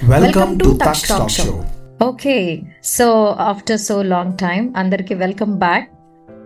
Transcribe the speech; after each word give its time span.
Welcome 0.00 0.58
to 0.58 0.68
Tax 0.78 0.98
Talk 1.08 1.28
Show. 1.30 1.52
Okay 2.02 2.34
so 2.88 3.06
after 3.44 3.80
so 3.80 3.94
long 4.04 4.34
time 4.42 4.60
అందరికి 4.76 5.14
welcome 5.14 5.54
back 5.58 5.86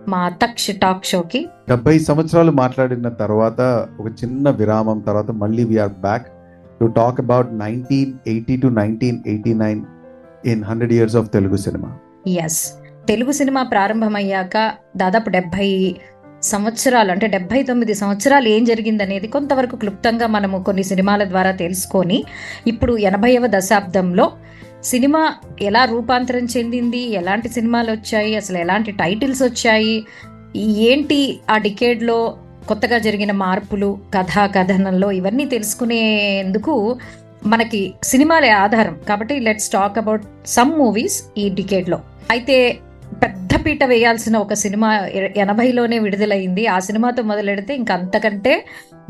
మా 0.07 0.21
Taksha 0.41 0.73
talk 0.81 1.05
షోకి 1.05 1.41
డెబ్బై 1.67 1.95
సంవత్సరాలు 2.07 2.51
మాట్లాడిన 2.53 3.09
తర్వాత 3.19 3.59
ఒక 3.99 4.07
చిన్న 4.21 4.49
విరామం 4.59 5.01
తర్వాత 5.01 5.31
మళ్ళీ 5.41 5.63
we are 5.63 5.93
back 5.99 6.25
to 6.79 6.87
talk 6.97 7.19
about 7.19 7.51
nineteen 7.61 8.13
eighty 8.27 8.55
two 8.57 8.71
nineteen 8.79 9.19
eighty 9.27 9.53
nine 9.61 9.81
in 10.45 10.63
hundred 10.63 10.95
years 10.97 11.17
of 11.21 11.29
Telugu 11.29 11.59
cinema 11.65 11.91
yes 12.45 12.61
Telugu 13.07 13.35
cinema 13.39 13.63
ప్రారంభమయ్యాక 13.71 14.57
దాదాపు 14.97 15.29
డెబ్భై 15.29 15.69
సంవత్సరాలు 16.43 17.11
అంటే 17.11 17.27
డెబ్భై 17.27 17.63
తొమ్మిది 17.63 17.93
సంవత్సరాలు 17.93 18.47
ఏం 18.47 18.63
జరిగిందనేది 18.63 19.27
కొంతవరకు 19.27 19.75
క్లుప్తంగా 19.75 20.27
మనము 20.27 20.63
కొన్ని 20.63 20.83
సినిమాల 20.83 21.23
ద్వారా 21.23 21.51
తెలుసుకొని 21.51 22.23
ఇప్పుడు 22.67 22.97
ఎనభైవ 22.97 23.43
దశాబ్దంలో 23.47 24.31
సినిమా 24.83 25.33
ఎలా 25.61 25.85
రూపాంతరం 25.85 26.45
చెందింది 26.57 26.97
ఎలాంటి 26.97 27.49
సినిమాలు 27.49 27.91
వచ్చాయి 27.91 28.35
అసలు 28.35 28.57
ఎలాంటి 28.57 28.91
టైటిల్స్ 28.91 29.43
వచ్చాయి 29.43 30.05
ఏంటి 30.57 31.39
ఆ 31.49 31.57
డికేడ్లో 31.57 32.37
కొత్తగా 32.67 32.97
జరిగిన 32.97 33.31
మార్పులు 33.31 33.99
కథా 34.13 34.45
కథనంలో 34.45 35.11
ఇవన్నీ 35.11 35.45
తెలుసుకునేందుకు 35.45 36.99
మనకి 37.45 37.93
సినిమాలే 38.03 38.49
ఆధారం. 38.49 38.99
కాబట్టి 39.09 39.39
let's 39.39 39.69
talk 39.69 39.97
about 39.97 40.23
some 40.47 40.71
movies 40.71 41.23
ఈ 41.37 41.49
డికేడ్లో. 41.49 41.99
అయితే 42.31 42.77
పెద్ద 43.23 43.53
పీట 43.65 43.83
వేయాల్సిన 43.83 44.35
ఒక 44.37 44.53
సినిమా 44.61 44.87
ఎనభైలోనే 45.43 45.97
విడుదలైంది. 45.99 46.63
ఆ 46.67 46.77
సినిమాతో 46.79 47.21
మొదలెడితే 47.23 47.71
ఇంకా 47.75 47.93
అంతకంటే 47.93 48.53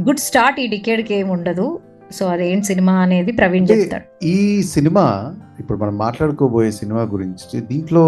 గుడ్ 0.02 0.22
స్టార్ట్ 0.26 0.60
ఈ 0.64 0.66
డికేడ్కి 0.68 1.14
ఏమి 1.16 1.32
ఉండదు. 1.32 1.68
సో 2.12 2.24
అదేం 2.28 2.60
సినిమా 2.62 2.94
అనేది 3.06 3.32
ప్రవీణ్ 3.32 3.68
చెప్తాడు. 3.72 4.06
ఈ 4.26 4.38
సినిమా 4.74 5.06
ఇప్పుడు 5.60 5.78
మనం 5.78 5.96
మాట్లాడుకోబోయే 5.98 6.72
సినిమా 6.72 7.04
గురించి 7.16 7.62
దీంట్లో 7.62 8.06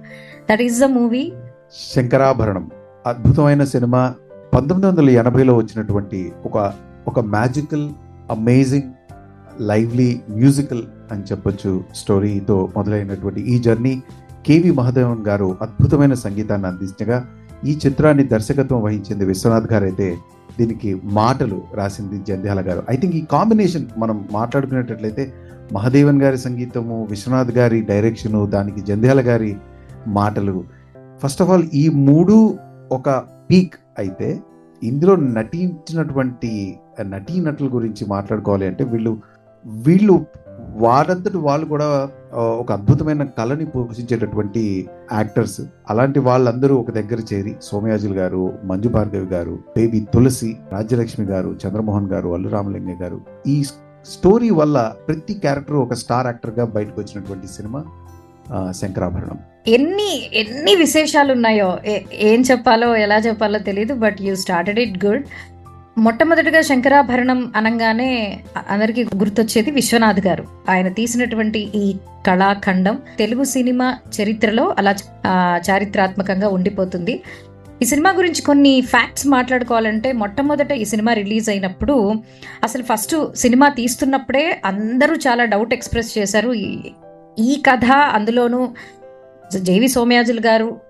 That 0.51 0.63
is 0.63 0.81
the 0.81 0.85
movie 0.85 1.33
Shankarabharanam. 1.97 2.71
అద్భుతమైన 3.07 3.65
సినిమా. 3.65 4.15
పంతొమ్మిది 4.55 4.87
వందల 4.87 5.11
ఎనభైలో 5.11 5.55
వచ్చినటువంటి 5.55 6.33
ఒక 6.47 6.73
ఒక 7.09 7.21
మ్యాజికల్ 7.21 7.91
అమేజింగ్ 8.31 8.96
లైవ్లీ 9.61 10.21
మ్యూజికల్ 10.31 10.83
అని 11.13 11.23
చెప్పొచ్చు 11.23 11.85
స్టోరీతో 11.95 12.69
మొదలైనటువంటి 12.77 13.41
ఈ 13.41 13.59
జర్నీ 13.59 14.03
కేవి 14.47 14.71
మహదేవన్ 14.71 15.27
గారు 15.27 15.57
అద్భుతమైన 15.63 16.15
సంగీతాన్ని 16.15 16.69
అందించగా 16.69 17.29
ఈ 17.65 17.79
చిత్రాన్ని 17.87 18.25
దర్శకత్వం 18.25 18.83
వహించింది 18.83 19.25
విశ్వనాథ్ 19.25 19.73
గారు 19.73 19.85
అయితే 19.85 20.17
దీనికి 20.59 21.01
మాటలు 21.05 21.63
రాసింది 21.75 22.25
జంధ్యాల 22.29 22.61
గారు. 22.61 22.83
ఐ 22.91 22.97
థింక్ 22.97 23.17
ఈ 23.17 23.21
కాంబినేషన్ 23.21 23.87
మనం 23.99 24.29
మాట్లాడుకునేటట్లయితే 24.33 25.33
మహదేవన్ 25.73 26.23
గారి 26.23 26.39
సంగీతము 26.39 27.07
విశ్వనాథ్ 27.11 27.51
గారి 27.51 27.81
డైరెక్షను 27.81 28.47
దానికి 28.47 28.81
జంధ్యాల 28.81 29.21
గారి 29.21 29.57
మాటలు. 30.07 30.65
ఫస్ట్ 31.23 31.43
ఆఫ్ 31.43 31.51
ఆల్ 31.51 31.65
ఈ 31.75 31.89
మూడు 31.89 32.59
ఒక 32.93 33.11
పీక్ 33.51 33.75
అయితే 33.99 34.41
ఇందులో 34.83 35.17
నటించినటువంటి 35.17 36.79
నటీనటుల 37.03 37.69
గురించి 37.73 38.07
మాట్లాడుకోవాలి 38.07 38.67
అంటే 38.67 38.85
వీళ్ళు 38.85 39.17
వీళ్ళు 39.67 40.27
వారంతటి 40.77 41.37
వాళ్ళు 41.37 41.67
కూడా 41.67 42.09
ఒక 42.35 42.73
అద్భుతమైన 42.73 43.25
కళని 43.25 43.67
పోషించేటటువంటి 43.67 44.89
యాక్టర్స్. 45.13 45.61
అలాంటి 45.91 46.19
వాళ్ళందరూ 46.19 46.77
ఒక 46.77 46.91
దగ్గర 46.91 47.21
చేరి 47.35 47.57
సోమయాజుల్ 47.63 48.15
గారు 48.15 48.53
మంజు 48.65 48.89
భార్గవి 48.89 49.27
గారు 49.27 49.59
బేబీ 49.77 50.01
తులసి 50.01 50.57
రాజ్యలక్ష్మి 50.73 51.27
గారు 51.27 51.57
చంద్రమోహన్ 51.67 52.07
గారు 52.07 52.29
అల్లు 52.29 52.49
రామలింగ 52.49 53.03
గారు. 53.03 53.21
ఈ 53.47 53.65
స్టోరీ 54.07 54.51
వల్ల 54.51 54.95
ప్రతి 55.09 55.35
క్యారెక్టర్ 55.35 55.77
ఒక 55.77 55.95
స్టార్ 55.95 56.27
యాక్టర్గా 56.27 56.65
బయటకు 56.65 57.01
వచ్చినటువంటి 57.01 57.47
సినిమా 57.47 57.85
శంకరాభరణం. 58.73 59.39
ఎన్ని 59.67 60.31
ఎన్ని 60.33 60.75
విశేషాలు 60.75 61.33
ఉన్నాయో 61.33 61.79
ఏ- 61.87 62.01
ఏం 62.13 62.41
చెప్పాలో 62.41 62.97
ఎలా 62.97 63.19
చెప్పాలో 63.19 63.59
తెలియదు 63.59 63.95
but 63.95 64.17
you 64.21 64.35
started 64.35 64.79
it 64.79 65.05
good. 65.05 65.25
మొట్టమొదటిగా 65.99 66.61
శంకరాభరణం 66.61 67.53
అనగానే 67.57 68.41
అందరికి 68.57 68.73
అందరికీ 68.73 69.05
గుర్తొచ్చేది 69.05 69.71
విశ్వనాథ్ 69.71 70.27
గారు. 70.27 70.45
ఆయన 70.71 70.89
తీసినటువంటి 70.89 71.59
ఈ 71.75 71.97
కళాఖండం 72.27 72.99
తెలుగు 73.19 73.45
సినిమా 73.45 73.97
చరిత్రలో 74.23 74.75
అలా 74.79 74.95
చారిత్రాత్మకంగా 75.71 76.49
ఉండిపోతుంది. 76.49 77.23
ఈ 77.83 77.85
సినిమా 77.85 78.11
గురించి 78.11 78.43
కొన్ని 78.43 78.81
ఫ్యాక్ట్స్ 78.81 79.27
మాట్లాడుకోవాలంటే 79.27 80.13
మొట్టమొదట 80.13 80.73
ఈ 80.73 80.85
సినిమా 80.85 81.13
రిలీజ్ 81.13 81.51
అయినప్పుడు 81.51 82.15
అసలు 82.65 82.83
ఫస్ట్ 82.83 83.37
సినిమా 83.37 83.69
తీస్తున్నప్పుడే 83.69 84.61
అందరూ 84.65 85.15
చాలా 85.15 85.45
డౌట్ 85.45 85.75
ఎక్స్ప్రెస్ 85.75 86.19
చేశారు. 86.19 86.53
ఈ- 86.53 86.91
ఈ 87.39 87.63
కథ 87.71 87.85
అందులోనూ 87.85 88.69
జేవి 89.59 89.89
సోమయాజులు 89.89 90.41
గారు 90.41 90.81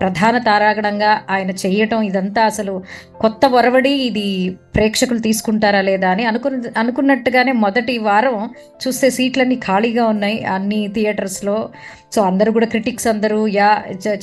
ప్రధాన 0.00 0.38
తారాగణంగా 0.38 1.20
ఆయన 1.30 1.50
చేయటం 1.50 2.02
ఇదంతా 2.02 2.44
అసలు 2.44 2.82
కొత్త 3.20 3.46
ఒరవడి 3.46 3.90
ఇది 3.90 4.58
ప్రేక్షకులు 4.76 5.18
తీసుకుంటారా 5.18 5.80
లేదా 5.80 6.10
అని 6.10 6.24
అనుకున్న 6.24 6.70
అనుకున్నట్టుగానే 6.76 7.52
మొదటి 7.52 7.98
వారం 7.98 8.36
చూస్తే 8.82 9.10
సీట్లన్నీ 9.10 9.56
ఖాళీగా 9.56 10.06
ఉన్నాయి 10.06 10.44
అన్ని 10.44 10.88
థియేటర్స్లో. 10.88 11.68
సో 12.14 12.22
అందరూ 12.22 12.52
కూడా 12.52 12.66
క్రిటిక్స్ 12.66 13.08
అందరూ 13.08 13.46
యా 13.46 13.70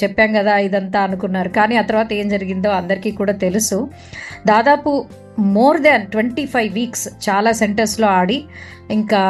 చెప్పాం 0.03 0.33
కదా 0.33 0.57
ఇదంతా 0.57 1.01
అనుకున్నారు. 1.01 1.49
కానీ 1.49 1.75
ఆ 1.77 1.81
తర్వాత 1.81 2.13
ఏం 2.13 2.29
జరిగిందో 2.29 2.69
అందరికీ 2.69 3.11
కూడా 3.11 3.33
తెలుసు. 3.33 3.89
దాదాపు 4.45 5.05
more 5.39 5.81
than 5.81 6.07
twenty 6.07 6.45
five 6.45 6.73
weeks 6.73 7.07
చాలా 7.29 7.51
సెంటర్స్లో 7.51 8.07
ఆడి 8.07 8.43
ఇంకా 8.91 9.21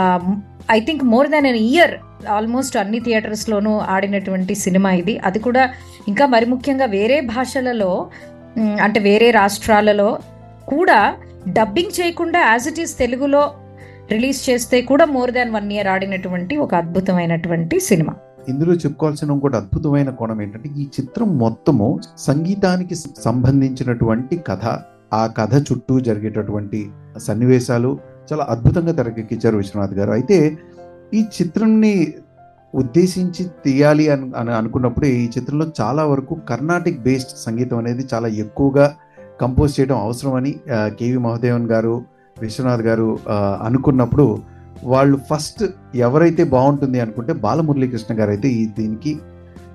I 0.70 0.80
think 0.80 1.03
more 1.03 1.28
than 1.28 1.46
an 1.46 1.56
year 1.56 1.94
almost 2.28 2.78
అన్ని 2.78 3.00
థియేటర్స్లోనూ 3.00 3.80
ఆడినటువంటి 3.80 4.56
సినిమా 4.56 4.92
ఇది. 4.92 5.20
అది 5.20 5.40
కూడా 5.40 5.64
ఇంకా 6.08 6.26
మరి 6.26 6.46
ముఖ్యంగా 6.46 6.86
వేరే 6.86 7.22
భాషలలో 7.22 7.92
అంటే 8.84 9.00
వేరే 9.00 9.31
రాష్ట్రాలలో 9.31 10.20
కూడా 10.66 11.00
డబ్బింగ్ 11.48 12.02
చేయకుండా 12.02 12.40
యాజ్ 12.40 12.68
ఇట్ 12.68 12.80
ఈస్ 12.80 12.98
తెలుగులో 12.98 13.44
రిలీజ్ 14.12 14.50
చేస్తే 14.50 14.81
కూడా 14.81 15.06
మోర్ 15.06 15.31
దాన్ 15.31 15.52
వన్ 15.52 15.72
ఇయర్ 15.72 15.88
ఆడినటువంటి 15.88 16.58
ఒక 16.58 16.76
అద్భుతమైనటువంటి 16.76 17.80
సినిమా. 17.80 18.14
ఇందులో 18.47 18.74
చెప్పుకోవాల్సిన 18.74 19.32
ఇంకోటి 19.32 19.58
అద్భుతమైన 19.58 20.09
కోణం 20.09 20.41
ఏంటంటే 20.41 20.70
ఈ 20.78 20.90
చిత్రం 21.00 21.38
మొత్తము 21.38 22.00
సంగీతానికి 22.18 22.96
సంబంధించినటువంటి 22.96 24.44
కథ 24.47 24.66
ఆ 25.14 25.28
కథ 25.38 25.56
చుట్టూ 25.72 26.00
జరిగేటటువంటి 26.00 26.79
సన్నివేశాలు 27.20 28.00
చాలా 28.31 28.43
అద్భుతంగా 28.49 28.91
తెరకెక్కించారు 28.91 29.57
విశ్వనాథ్ 29.57 29.93
గారు. 29.93 30.11
అయితే 30.11 30.37
ఈ 31.13 31.22
చిత్రంని 31.37 32.13
ఉద్దేశించి 32.73 33.43
తీయాలి 33.66 34.05
అని 34.09 34.25
అని 34.35 34.51
అనుకున్నప్పుడు 34.51 35.05
ఈ 35.05 35.25
చిత్రంలో 35.37 35.66
చాలా 35.81 36.03
వరకు 36.05 36.33
కర్ణాటిక్ 36.49 36.99
బేస్డ్ 36.99 37.33
సంగీతం 37.37 37.77
అనేది 37.77 38.03
చాలా 38.13 38.27
ఎక్కువగా 38.27 38.95
కంపోజ్ 39.41 39.79
చేయడం 39.79 39.97
అవసరమని 39.97 40.51
కేవీ 40.72 40.95
కేవి 40.99 41.17
మహదేవన్ 41.17 41.67
గారు 41.72 41.95
విశ్వనాథ్ 42.37 42.81
గారు 42.81 43.07
అనుకున్నప్పుడు 43.61 44.25
వాళ్ళు 44.83 45.17
ఫస్ట్ 45.29 45.63
ఎవరైతే 45.95 46.43
బాగుంటుంది 46.43 46.99
అనుకుంటే 46.99 47.33
బాలమురళీకృష్ణ 47.33 48.19
గారు 48.19 48.29
అయితే 48.29 48.47
ఈ 48.49 48.66
దీనికి 48.79 49.11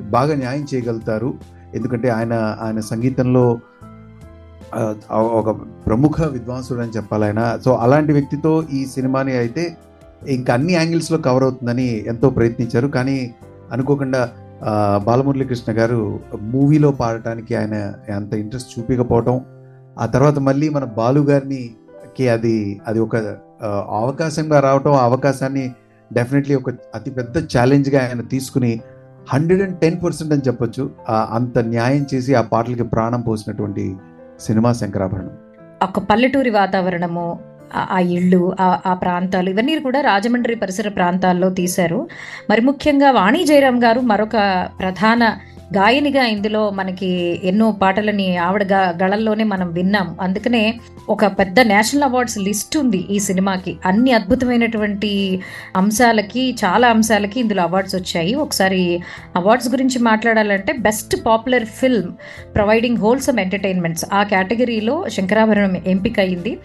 బాగా 0.00 0.34
న్యాయం 0.34 0.66
చేయగలుగుతారు. 0.74 1.30
ఎందుకంటే 1.74 2.08
ఆయన 2.08 2.56
ఆయన 2.60 2.80
సంగీతంలో 2.80 3.44
ఒక 5.14 5.50
ప్రముఖ 5.86 6.22
విద్వాంసుడు 6.22 6.80
అని 6.80 6.90
చెప్పాలి 6.96 7.24
ఆయన 7.24 7.58
సో 7.64 7.74
అలాంటి 7.74 8.12
వ్యక్తితో 8.12 8.64
ఈ 8.72 8.86
సినిమాని 8.86 9.36
అయితే 9.36 9.76
ఇంకా 10.28 10.54
అన్ని 10.54 10.72
యాంగిల్స్లో 10.72 11.18
కవర్ 11.18 11.42
అవుతుందని 11.42 12.04
ఎంతో 12.06 12.30
ప్రయత్నించారు. 12.30 12.88
కానీ 12.88 13.34
అనుకోకుండా 13.72 14.28
బాలమురళీకృష్ణ 15.04 15.72
గారు 15.72 16.20
మూవీలో 16.40 16.90
పాడటానికి 16.90 17.54
ఆయన 17.54 17.94
అంత 18.14 18.34
ఇంట్రెస్ట్ 18.34 18.78
చూపించకపోవటం 18.78 19.40
ఆ 19.98 20.06
తర్వాత 20.06 20.38
మళ్ళీ 20.38 20.68
మన 20.68 20.84
బాలు 20.84 21.20
గారిని 21.20 21.70
కి 22.16 22.28
అది 22.28 22.80
అది 22.86 22.98
ఒక 22.98 23.16
అవకాశంగా 23.90 24.60
రావటం 24.60 24.92
ఆ 24.92 25.04
అవకాశాన్ని 25.04 25.74
డెఫినెట్లీ 26.12 26.54
ఒక 26.54 26.70
అతిపెద్ద 26.94 27.38
ఛాలెంజ్గా 27.38 28.08
ఆయన 28.08 28.20
తీసుకుని 28.20 28.80
హండ్రెడ్ 29.28 29.62
అండ్ 29.62 29.78
టెన్ 29.78 30.04
పర్సెంట్ 30.04 30.32
అని 30.32 30.42
చెప్పొచ్చు. 30.46 30.90
అంత 31.10 31.58
న్యాయం 31.58 32.06
చేసి 32.14 32.34
ఆ 32.34 32.40
పాటలకి 32.40 32.82
ప్రాణం 32.82 33.20
పోసినటువంటి 33.20 33.96
సినిమా 34.40 34.72
శంకరాభరణం. 34.72 35.30
ఒక 35.82 35.98
పల్లెటూరి 35.98 36.50
వాతావరణము 36.50 37.40
ఆ- 37.74 37.88
ఆ 37.90 37.98
ఇళ్ళు 37.98 38.56
ఆ- 38.60 38.80
ఆ 38.86 38.94
ప్రాంతాలు 38.94 39.50
ఇవన్నీ 39.50 39.78
కూడా 39.78 40.00
రాజమండ్రి 40.00 40.54
పరిసర 40.54 40.88
ప్రాంతాల్లో 40.88 41.50
తీశారు. 41.50 42.08
మరి 42.50 42.60
ముఖ్యంగా 42.60 43.10
వాణి 43.10 43.44
జయరాం 43.44 43.84
గారు 43.84 44.00
మరొక 44.00 44.68
ప్రధాన 44.80 45.36
గాయనిగా 45.76 46.24
ఇందులో 46.24 46.70
మనకి 46.70 47.40
ఎన్నో 47.44 47.72
పాటలని 47.72 48.36
ఆవిడ 48.36 48.62
గ- 48.62 48.98
గళల్లోనే 49.02 49.44
మనం 49.44 49.72
విన్నాం. 49.72 50.16
అందుకనే 50.20 50.80
ఒక 51.08 51.26
పెద్ద 51.26 51.60
నేషనల్ 51.60 52.02
అవార్డ్స్ 52.02 52.38
లిస్ట్ 52.38 52.76
ఉంది 52.76 52.98
ఈ 52.98 53.18
సినిమాకి. 53.18 53.76
అన్ని 53.86 54.12
అద్భుతమైనటువంటి 54.12 55.40
అంశాలకి 55.76 56.56
చాలా 56.64 56.88
అంశాలకి 56.88 57.40
ఇందులో 57.40 57.62
అవార్డ్స్ 57.62 57.94
వచ్చాయి. 57.94 58.34
ఒకసారి 58.34 59.00
అవార్డ్స్ 59.36 59.68
గురించి 59.68 59.98
మాట్లాడాలంటే 59.98 60.72
best 60.72 61.16
popular 61.26 61.64
film 61.64 62.12
providing 62.54 62.96
wholesome 62.96 63.40
entertainments. 63.40 64.04
ఆ 64.12 64.22
కేటగిరీలో 64.22 65.08
శంకరాభరణం 65.08 65.76
ఎంపిక 65.86 66.20
అయింది 66.20 66.58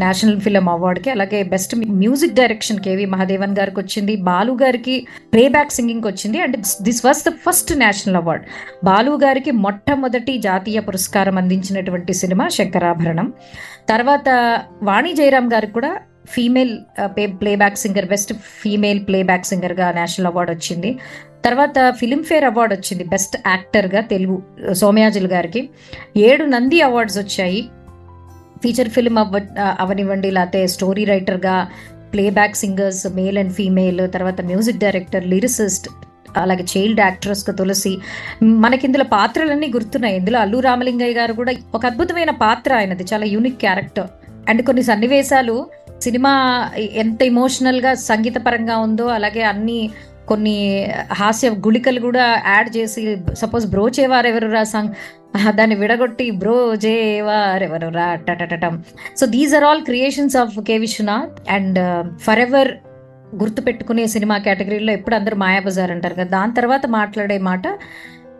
నేషనల్ 0.00 0.40
ఫిల్మ్ 0.40 0.68
అవార్డ్కి. 0.68 1.10
అలాగే 1.10 1.42
best 1.42 1.76
music 1.76 2.34
direction 2.34 2.78
K V 2.78 3.06
Mahadevan 3.06 3.56
గారికి 3.58 3.80
వచ్చింది 3.80 4.16
బాలు 4.16 4.52
గారికి 4.52 5.06
ప్లేబ్యాక్ 5.32 5.72
సింగింగ్ 5.72 6.02
వచ్చింది 6.06 6.40
and 6.40 6.56
this 6.82 7.04
was 7.04 7.24
the 7.28 7.32
first 7.32 7.78
national 7.78 8.16
award. 8.16 8.44
Balu 8.84 9.12
గారికి 9.24 9.50
మొట్టమొదటి 9.64 10.34
జాతీయ 10.38 10.80
పురస్కారం 10.80 11.38
అందించినటువంటి 11.38 12.12
సినిమా 12.12 12.48
శంకరాభరణం. 12.48 13.32
తర్వాత 13.88 14.28
వాణి 14.82 15.12
జయరామ్ 15.12 15.50
గారికి 15.54 15.72
కూడా 15.72 15.92
female 16.30 16.72
playback 17.40 17.76
singer 17.76 18.08
best 18.08 18.32
female 18.62 19.00
playback 19.08 19.46
సింగర్గా 19.46 19.86
నేషనల్ 19.92 20.26
అవార్డు 20.26 20.52
వచ్చింది. 20.52 20.90
తర్వాత 21.44 21.78
ఫిలింఫేర్ 21.98 22.44
అవార్డు 22.44 22.74
వచ్చింది 22.74 23.04
బెస్ట్ 23.04 23.36
యాక్టర్గా 23.46 24.00
తెలుగు 24.00 24.36
సోమయాజుల్ 24.72 25.26
గారికి. 25.26 25.62
ఏడు 26.16 26.44
నంది 26.44 26.80
అవార్డ్స్ 26.88 27.18
వచ్చాయి. 27.18 27.62
ఫీచర్ 28.62 28.88
ఫిల్మ్ 28.88 29.18
అవ్వ 29.18 29.40
అవనివ్వండి 29.80 30.30
లేకపోతే 30.30 30.60
స్టోరీ 30.66 31.04
రైటర్గా 31.04 31.54
playback 32.12 32.56
singers 32.56 33.06
male 33.14 33.38
and 33.38 33.52
female 33.52 34.00
తర్వాత 34.14 34.40
మ్యూజిక్ 34.40 34.78
డైరెక్టర్ 34.78 35.26
లిరిసిస్ట్ 35.26 35.88
అలాగే 36.36 36.64
చైల్డ్ 36.76 37.00
యాక్ట్రెస్గా 37.00 37.56
తులసి. 37.56 37.98
మనకి 38.42 38.86
ఇందులో 38.86 39.04
పాత్రలన్నీ 39.04 39.66
గుర్తున్నాయి. 39.66 40.16
ఇందులో 40.16 40.38
అల్లు 40.38 40.58
రామలింగయ్య 40.58 41.14
గారు 41.14 41.32
కూడా 41.32 41.54
ఒక 41.74 41.86
అద్భుతమైన 41.86 42.30
పాత్ర 42.30 42.74
ఆయనది. 42.74 43.04
చాలా 43.14 43.24
యూనిక్ 43.24 43.60
క్యారెక్టర్ 43.60 44.06
అండ్ 44.48 44.62
కొన్ని 44.62 44.82
సన్నివేశాలు 44.82 45.66
సినిమా 46.02 46.32
ఎంత 46.78 47.22
ఇమోషనల్గా 47.22 47.94
సంగీతపరంగా 47.94 48.76
ఉందో 48.76 49.06
అలాగే 49.06 49.42
అన్ని 49.42 49.90
కొన్ని 50.28 50.88
హాస్య 51.12 51.50
గుళికలు 51.50 52.00
కూడా 52.00 52.42
యాడ్ 52.46 52.76
చేసి 52.76 53.16
సపోజ్ 53.34 53.66
బ్రోచేవారెవరు 53.66 54.48
రా 54.48 54.62
సాంగ్? 54.62 54.94
దాన్ని 55.48 55.76
విడగొట్టి 55.76 56.30
బ్రో 56.30 56.76
జేవారెవరు 56.76 57.88
రా? 57.88 58.14
టటటటం 58.14 58.82
so 59.16 59.26
these 59.26 59.54
are 59.54 59.64
all 59.64 59.82
creations 59.82 60.36
of 60.36 60.60
K 60.60 60.78
Viswanath 60.78 61.50
and 61.50 62.08
forever 62.40 62.72
గుర్తుపెట్టుకునే 63.34 64.06
cinema 64.06 64.38
కేటగిరీలో 64.38 64.92
ఎప్పుడు 64.92 65.14
అందరూ 65.14 65.36
మాయాబజార్ 65.36 65.90
అంటారు 65.90 66.14
కదా. 66.14 66.24
దాని 66.24 66.54
తర్వాత 66.54 66.86
మాట్లాడే 66.86 67.38
మాట 67.38 67.62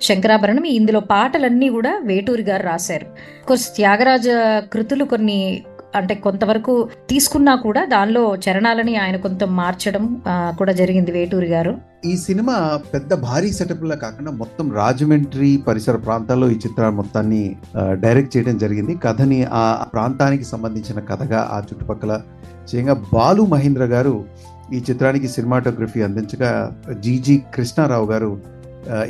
శంకరాభరణం. 0.03 0.65
ఇందులో 0.65 1.01
పాటలన్నీ 1.01 1.69
కూడా 1.69 2.01
వేటూరి 2.05 2.43
గారు 2.43 2.63
రాశారు. 2.63 3.07
కోర్స్ 3.47 3.69
త్యాగరాజ 3.77 4.29
కృతులు 4.73 5.05
కొన్ని 5.05 5.63
అంటే 5.97 6.15
కొంతవరకు 6.15 6.89
తీసుకున్నా 7.11 7.55
కూడా 7.55 7.85
దానిలో 7.85 8.37
చరణాలని 8.37 8.97
ఆయన 8.97 9.17
కొంత 9.17 9.45
మార్చడం 9.45 10.23
కూడా 10.29 10.73
జరిగింది 10.73 11.11
వేటూరి 11.11 11.47
గారు. 11.47 11.79
ఈ 12.05 12.17
సినిమా 12.17 12.81
పెద్ద 12.95 13.15
భారీ 13.15 13.53
సెటప్ 13.53 13.85
లా 13.85 13.97
కాకుండా 13.97 14.31
మొత్తం 14.31 14.73
రాజమండ్రి 14.73 15.57
పరిసర 15.69 15.97
ప్రాంతాల్లో 15.97 16.51
ఈ 16.51 16.55
చిత్రాన్ని 16.55 16.97
మొత్తాన్ని 16.97 17.57
డైరెక్ట్ 17.79 18.37
చేయడం 18.37 18.59
జరిగింది. 18.59 18.95
కథని 18.95 19.47
ఆ 19.53 19.87
ప్రాంతానికి 19.93 20.45
సంబంధించిన 20.45 21.01
కథగా 21.01 21.49
ఆ 21.53 21.59
చుట్టుపక్కల 21.59 22.21
చేయంగా 22.71 22.95
బాలు 23.15 23.43
మహేంద్ర 23.43 23.85
గారు 23.85 24.25
ఈ 24.75 24.83
చిత్రానికి 24.91 25.29
సినిమాటోగ్రఫీ 25.29 26.03
అందించగా 26.03 26.77
జీజీ 27.01 27.43
కృష్ణారావు 27.55 28.07
గారు 28.07 28.41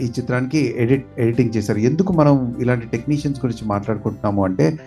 ఈ 0.01 0.07
చిత్రానికి 0.07 0.75
ఎడిట్ 0.79 1.07
ఎడిటింగ్ 1.19 1.57
చేశారు. 1.57 1.79
ఎందుకు 1.79 2.13
మనం 2.13 2.57
ఇలాంటి 2.61 2.87
టెక్నీషియన్స్ 2.87 3.45
గురించి 3.45 3.69
మాట్లాడుకుంటున్నాము 3.69 4.45
అంటే 4.45 4.79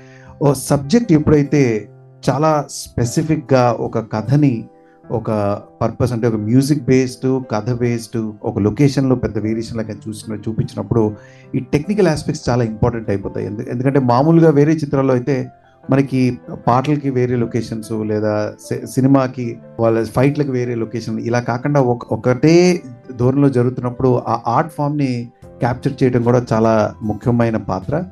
ఓ 0.42 0.54
సబ్జెక్ట్ 0.54 1.12
ఎప్పుడైతే 1.12 1.90
చాలా 2.30 2.66
స్పెసిఫిక్గా 2.70 3.72
ఒక 3.72 4.14
కథని 4.14 4.66
ఒక 5.12 5.62
పర్పస్ 5.82 6.14
అంటే 6.14 6.28
ఒక 6.28 6.36
మ్యూజిక్ 6.36 6.84
బేస్డ్ 6.84 7.44
కథ 7.52 7.72
బేస్డ్ 7.72 8.32
ఒక 8.44 8.60
లొకేషన్లో 8.60 9.16
పెద్ద 9.16 9.38
వేరియేషన్ 9.38 9.78
లాగా 9.78 9.96
చూసిన 10.08 10.36
చూపించినప్పుడు 10.36 11.16
ఈ 11.56 11.60
టెక్నికల్ 11.60 12.08
ఆస్పెక్ట్స్ 12.08 12.50
చాలా 12.50 12.64
ఇంపార్టెంట్ 12.64 13.10
అయిపోతాయి. 13.10 13.46
ఎందు- 13.46 13.70
ఎందుకంటే 13.70 14.00
మామూలుగా 14.00 14.50
వేరే 14.50 14.74
చిత్రాల్లో 14.74 15.14
అయితే 15.14 15.48
మనకి 15.92 16.40
పాటలకి 16.68 17.10
వేరే 17.10 17.36
లొకేషన్స్ 17.36 17.92
లేదా 17.92 18.54
సి- 18.70 18.86
సినిమాకి 18.86 19.58
వాళ్ళ 19.80 20.06
ఫైట్లకు 20.06 20.52
వేరే 20.52 20.76
లొకేషన్ 20.76 21.20
ఇలా 21.20 21.40
కాకుండా 21.40 21.82
ఒకటే 21.82 22.82
ధోరణిలో 23.16 23.50
జరుగుతున్నప్పుడు 23.50 24.22
ఆ 24.28 24.40
ఆర్ట్ 24.48 24.72
ఫామ్ని 24.72 25.30
క్యాప్చర్ 25.46 26.04
చేయడం 26.04 26.24
కూడా 26.24 26.46
చాలా 26.54 26.94
ముఖ్యమైన 27.02 27.58
పాత్ర. 27.58 28.04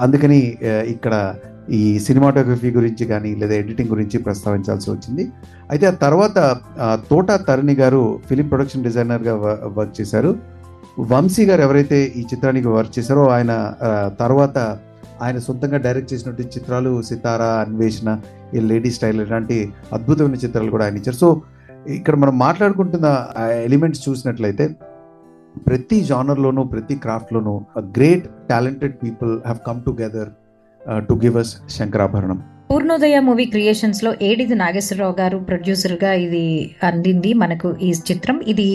అందుకని 0.00 0.56
ఇక్కడ 0.64 1.34
ఈ 1.70 1.98
సినిమాటోగ్రఫీ 1.98 2.70
గురించి 2.70 3.06
కానీ 3.06 3.34
లేదా 3.34 3.54
ఎడిటింగ్ 3.54 3.88
గురించి 3.88 4.18
ప్రస్తావించాల్సి 4.18 4.90
వచ్చింది. 4.90 5.32
అయితే 5.70 5.86
ఆ 5.86 5.90
తర్వాత 5.90 6.56
తోట 7.10 7.32
తరుణి 7.32 7.74
గారు 7.74 8.18
ఫిలిం 8.28 8.48
ప్రొడక్షన్ 8.48 8.84
డిజైనర్గా 8.84 9.34
వ- 9.34 9.78
వర్క్ 9.78 10.00
చేశారు. 10.00 10.36
వంశీ 11.00 11.44
గారు 11.44 11.62
ఎవరైతే 11.62 12.12
ఈ 12.16 12.20
చిత్రానికి 12.20 12.68
వర్క్ 12.68 12.98
చేశారో 12.98 13.28
ఆయన 13.28 13.74
తర్వాత 14.20 14.78
ఆయన 15.24 15.38
సొంతంగా 15.46 15.78
డైరెక్ట్ 15.86 16.10
చేసినటువంటి 16.12 16.52
చిత్రాలు 16.54 16.90
సితారా 17.08 17.50
అన్వేషణ 17.64 18.10
ఈ 18.56 18.60
లేడీ 18.70 18.90
స్టైల్ 18.96 19.20
ఇలాంటి 19.26 19.58
అద్భుతమైన 19.96 20.38
చిత్రాలు 20.44 20.72
కూడా 20.76 20.84
ఆయన 20.86 21.00
ఇచ్చారు. 21.00 21.18
సో 21.24 21.28
ఇక్కడ 21.98 22.14
మనం 22.22 22.34
మాట్లాడుకుంటున్న 22.46 23.06
ఎలిమెంట్స్ 23.68 24.02
చూసినట్లయితే 24.08 24.66
ప్రతి 25.66 25.98
జానర్లోనూ 26.10 26.62
ప్రతి 26.72 26.94
క్రాఫ్ట్లోనూ 27.04 27.54
great 27.98 28.26
talented 28.50 28.94
people 29.02 29.32
have 29.46 29.60
come 29.68 29.80
together 29.86 30.30
to 31.08 31.14
give 31.24 31.36
us 31.42 31.52
Shankarabharanam. 31.76 32.38
Purnodaya 32.70 33.16
movie 33.26 33.44
క్రియేషన్స్లో 33.54 34.10
Edida 34.28 34.56
Nageswara Rao 34.62 35.14
గారు 35.20 35.38
ప్రొడ్యూసర్గా 35.48 36.12
ఇది 36.24 36.44
అందింది 36.88 37.30
మనకు 37.42 37.68
ఈ 37.88 37.90
చిత్రం. 38.10 38.36
ఇది 38.52 38.68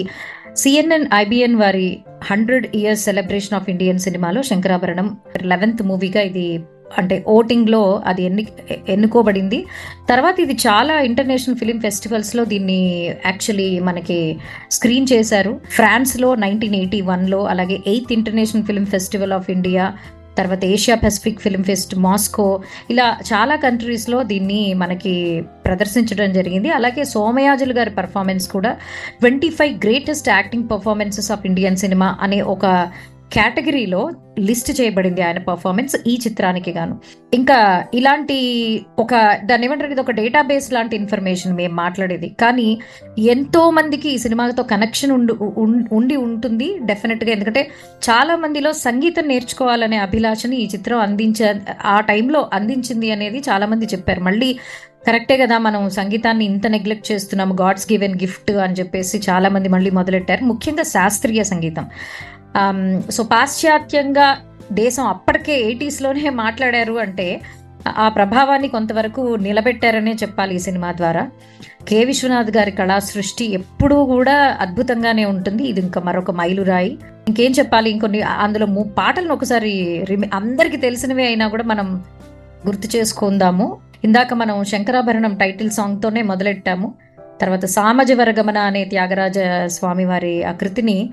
సిఎన్ఎన్ 0.62 1.08
ఐబిఎన్ 1.22 1.58
వారి 1.62 1.88
hundred 2.24 2.68
years 2.76 3.04
celebration 3.04 3.54
of 3.54 3.70
Indian 3.70 4.00
సినిమాలో 4.00 4.42
శంకరాభరణం 4.42 5.18
లెవెన్త్ 5.42 5.84
మూవీగా 5.84 6.22
ఇది 6.22 6.64
అంటే 6.98 7.24
ఓటింగ్లో 7.28 8.04
అది 8.06 8.24
ఎన్ని 8.24 8.48
ఎన్నుకోబడింది. 8.90 9.66
తర్వాత 10.10 10.40
ఇది 10.40 10.54
చాలా 10.54 11.02
ఇంటర్నేషనల్ 11.02 11.58
ఫిలిం 11.58 11.80
ఫెస్టివల్స్లో 11.80 12.46
దీన్ని 12.46 13.06
యాక్చువల్లీ 13.26 13.80
మనకి 13.80 14.38
స్క్రీన్ 14.72 15.08
చేశారు. 15.14 15.62
ఫ్రాన్స్లో 15.72 16.36
నైన్టీన్ 16.36 16.76
ఎయిటీ 16.76 17.02
వన్లో 17.02 17.46
అలాగే 17.46 17.78
eighth 17.88 18.14
international 18.14 18.64
film 18.64 18.86
festival 18.86 19.34
of 19.34 19.50
India 19.50 19.94
తర్వాత 20.39 20.63
Asia 20.75 20.98
Pacific 21.03 21.43
film 21.46 21.65
fest 21.69 21.93
Moscow 22.05 22.48
ఇలా 22.93 23.08
చాలా 23.31 23.58
కంట్రీస్లో 23.65 24.19
దీన్ని 24.31 24.62
మనకి 24.84 25.15
ప్రదర్శించడం 25.65 26.29
జరిగింది. 26.39 26.72
అలాగే 26.79 27.03
సోమయాజులు 27.13 27.75
గారి 27.79 27.93
పర్ఫార్మెన్స్ 28.00 28.48
కూడా 28.55 28.74
twenty 29.22 29.51
five 29.60 29.75
greatest 29.86 30.29
acting 30.38 30.67
performances 30.74 31.31
of 31.36 31.46
Indian 31.51 31.79
cinema 31.86 32.10
అనే 32.22 32.41
ఒక 32.55 32.65
కేటగిరీలో 33.34 34.12
లిస్ట్ 34.40 34.82
చేయబడింది 34.82 35.22
ఆయన 35.22 35.38
పర్ఫార్మెన్స్ 35.38 35.96
ఈ 36.08 36.20
చిత్రానికి 36.28 36.72
గాను. 36.72 37.00
ఇంకా 37.34 37.84
ఇలాంటి 37.94 38.38
ఒక 39.00 39.14
దాన్ని 39.44 39.68
ఏమంటారు 39.68 39.92
ఇది 39.92 40.02
ఒక 40.02 40.12
డేటాబేస్ 40.12 40.74
లాంటి 40.74 40.96
ఇన్ఫర్మేషన్ 40.96 41.56
మేము 41.56 41.74
మాట్లాడేది. 41.74 42.30
కానీ 42.40 42.80
ఎంతో 43.20 43.70
మందికి 43.70 44.10
ఈ 44.10 44.18
సినిమాతో 44.18 44.64
కనెక్షన్ 44.64 45.12
ఉండు 45.12 45.34
ఉండి 45.92 46.16
ఉంటుంది 46.16 46.80
డెఫినెట్గా 46.82 47.32
ఎందుకంటే 47.32 47.70
చాలా 48.10 48.36
మందిలో 48.36 48.74
సంగీతం 48.74 49.28
నేర్చుకోవాలనే 49.28 49.98
అభిలాషని 49.98 50.58
ఈ 50.58 50.68
చిత్రం 50.68 51.00
అందించే 51.00 51.62
ఆ 51.86 52.00
టైంలో 52.00 52.50
అందించింది 52.54 53.12
అనేది 53.12 53.40
చాలా 53.40 53.66
మంది 53.66 53.86
చెప్పారు. 53.86 54.20
మళ్ళీ 54.20 54.60
కరెక్టే 55.08 55.38
కదా 55.38 55.58
మనం 55.58 55.90
సంగీతాన్ని 55.90 56.46
ఇంత 56.46 56.68
నెగ్లెక్ట్ 56.68 57.12
చేస్తున్నాము 57.12 57.58
గాడ్స్ 57.62 57.92
గివెన్ 57.92 58.16
గిఫ్ట్ 58.16 58.52
అని 58.52 58.74
చెప్పేసి 58.74 59.22
చాలా 59.30 59.50
మంది 59.50 59.70
మళ్ళీ 59.70 59.92
మొదలెట్టారు. 59.92 60.46
ముఖ్యంగా 60.46 60.84
శాస్త్రీయ 60.84 61.44
సంగీతం. 61.44 61.88
Um, 62.50 63.12
సో 63.12 63.24
పాశ్చాత్యంగా 63.24 64.38
దేశం 64.72 65.08
అప్పటికే 65.08 65.62
ఎయిటీస్లోనే 65.62 66.29
మాట్లాడారు 66.29 66.94
అంటే 66.94 67.41
ఆ 67.98 68.10
ప్రభావాన్ని 68.10 68.68
కొంతవరకు 68.68 69.22
నిలబెట్టారనే 69.22 70.12
చెప్పాలి 70.12 70.56
ఈ 70.56 70.60
సినిమా 70.60 70.91
ద్వారా. 70.91 71.29
కె. 71.88 72.03
విశ్వనాథ్ 72.03 72.58
గారి 72.58 72.72
కళా 72.72 73.00
సృష్టి 73.00 73.53
ఎప్పుడూ 73.53 74.06
కూడా 74.06 74.58
అద్భుతంగానే 74.62 75.25
ఉంటుంది. 75.25 75.63
ఇది 75.63 75.82
ఇంకా 75.82 76.01
మరొక 76.01 76.32
మైలురాయి 76.32 76.98
ఇంకేం 77.27 77.51
చెప్పాలి? 77.51 77.89
ఇంకొన్ని 77.89 78.22
అందులో 78.22 78.65
ము- 78.65 78.88
పాటలను 78.88 79.34
ఒకసారి 79.34 80.06
రిమి- 80.10 80.29
అందరికీ 80.34 80.77
తెలిసినవి 80.77 81.25
అయినా 81.25 81.48
కూడా 81.48 81.63
మనం 81.63 82.03
గుర్తు 82.68 82.98
చేసుకుందాము. 82.98 83.77
ఇందాక 84.03 84.34
మనం 84.34 84.63
శంకరాభరణం 84.63 85.36
టైటిల్ 85.36 85.72
సాంగ్తోనే 85.72 86.22
మొదలెట్టాము. 86.22 86.94
తర్వాత 87.41 87.65
సామజవరగమన 87.65 88.58
అనే 88.58 88.86
త్యాగరాజ 88.86 89.39
స్వామి 89.65 90.06
వారి 90.06 90.44
ఆ 90.44 90.51
కృతిని 90.51 91.10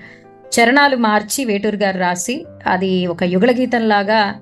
చరణాలు 0.55 0.97
మార్చి 0.97 1.45
వేటూరు 1.45 1.76
గారు 1.76 1.99
రాసి 1.99 2.47
అది 2.67 3.07
ఒక 3.07 3.23
యుగళ 3.23 3.50
గీతంలాగా 3.50 4.35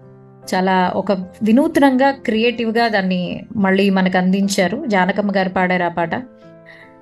చాలా 0.54 0.92
ఒక 0.96 1.12
వినూత్నంగా 1.12 2.10
క్రియేటివ్గా 2.10 2.88
దాన్ని 2.88 3.42
మళ్ళీ 3.56 3.90
మనకు 3.90 4.18
అందించారు. 4.18 4.84
జానకమ్మ 4.86 5.32
గారు 5.36 5.48
పాడారు 5.48 5.82
ఆ 5.82 5.88
పాట. 5.88 6.14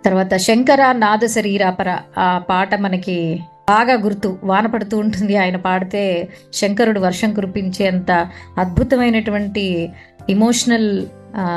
తర్వాత 0.04 0.37
శంకర 0.37 0.92
నాద 0.92 1.26
శరీరాపర 1.26 1.99
ఆ 2.18 2.38
పాట 2.38 2.75
మనకి 2.75 3.40
బాగా 3.68 3.94
గుర్తు 3.94 4.38
వాన 4.44 4.66
పడుతూ 4.66 4.99
ఉంటుంది. 4.99 5.37
ఆయన 5.37 5.56
పాడితే 5.56 6.28
శంకరుడు 6.52 7.00
వర్షం 7.00 7.35
కురిపించేంత 7.35 8.28
అద్భుతమైనటువంటి 8.59 9.90
ఇమోషనల్ 10.28 11.06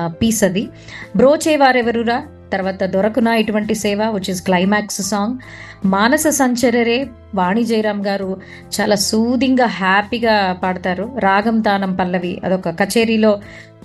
పీస్ 0.05 0.43
అది. 0.43 0.67
బ్రోచేవారెవరురా? 1.15 2.27
తర్వాత 2.53 2.83
దొరకున 2.83 3.27
ఇటువంటి 3.27 3.75
సేవ 3.75 4.03
which 4.11 4.29
is 4.29 4.41
climax 4.43 5.01
song 5.01 5.37
Manasa 5.85 6.27
Sancharare 6.27 7.09
Vani 7.35 7.63
Jayaram 7.63 8.03
గారు 8.05 8.41
చాలా 8.75 8.95
సూదింగ్గా 8.95 9.65
హ్యాపీగా 9.65 10.35
పాడతారు. 10.63 11.05
రాగం 11.19 11.59
తానం 11.59 11.95
పల్లవి 11.95 12.41
అదొక 12.43 12.69
కచేరీలో 12.69 13.39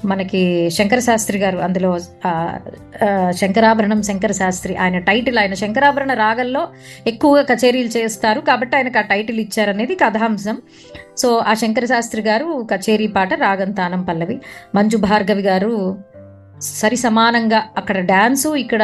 మనకి 0.04 0.70
శంకర 0.70 0.98
శాస్త్రి 0.98 1.38
గారు 1.38 1.58
అందులో 1.58 1.98
శంకరాభరణం 3.30 4.02
శంకర 4.02 4.32
శాస్త్రి 4.32 4.76
ఆయన 4.76 4.98
టైటిల్ 4.98 5.38
ఆయన 5.38 5.54
శంకరాభరణ 5.54 6.12
రాగంలో 6.12 6.68
ఎక్కువగా 7.06 7.42
కచేరీలు 7.42 7.88
చేస్తారు. 7.88 8.40
కాబట్టి 8.40 8.76
ఆయనకు 8.76 8.98
ఆ 8.98 9.00
టైటిల్ 9.00 9.40
ఇచ్చారనేది 9.40 9.94
కథాంశం. 9.94 10.58
సో 11.18 11.36
ఆ 11.36 11.54
శంకర 11.54 11.84
శాస్త్రి 11.84 12.22
గారు 12.22 12.68
కచేరీ 12.72 13.06
పాట 13.06 13.34
రాగం 13.34 13.70
తానం 13.70 14.02
పల్లవి. 14.02 14.40
మంజు 14.74 14.96
భార్గవి 14.96 15.42
గారు 15.42 15.72
సరి 16.80 16.98
సమానంగా 17.04 17.58
అక్కడ 17.80 17.98
డాన్సు 18.10 18.50
ఇక్కడ 18.62 18.82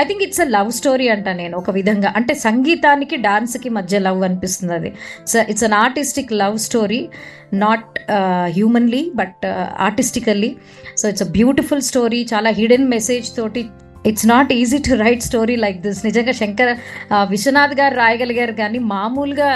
I 0.00 0.04
think 0.08 0.22
it's 0.26 0.42
a 0.44 0.46
love 0.56 0.70
story 0.78 1.06
అంట 1.14 1.28
నేను 1.40 1.54
ఒక 1.60 1.70
విధంగా. 1.78 2.10
అంటే 2.18 2.34
సంగీతానికి 2.46 3.16
డాన్స్కి 3.26 3.68
మధ్య 3.78 3.98
లవ్ 4.06 4.22
అనిపిస్తుంది 4.28 4.74
అది. 4.78 4.90
It's 5.52 5.66
an 5.68 5.76
artistic 5.84 6.32
love 6.42 6.58
story 6.66 7.00
not 7.64 7.98
humanly 8.56 9.02
but 9.20 9.46
artistically 9.88 10.50
so 11.02 11.06
it's 11.12 11.26
a 11.28 11.30
beautiful 11.38 11.84
story 11.90 12.20
చాలా 12.34 12.52
హిడెన్ 12.60 12.88
మెసేజ్ 12.96 13.28
తోటి. 13.36 13.64
It's 14.10 14.28
not 14.34 14.52
easy 14.52 14.78
to 14.88 14.94
write 15.04 15.24
story 15.30 15.56
like 15.56 15.80
this 15.80 16.04
నిజంగా 16.06 16.32
శంకర్ 16.42 16.72
విశ్వనాథ్ 17.34 17.74
గారు 17.80 17.94
రాయగలిగారు 17.94 18.54
కానీ 18.62 18.78
మామూలుగా 18.94 19.50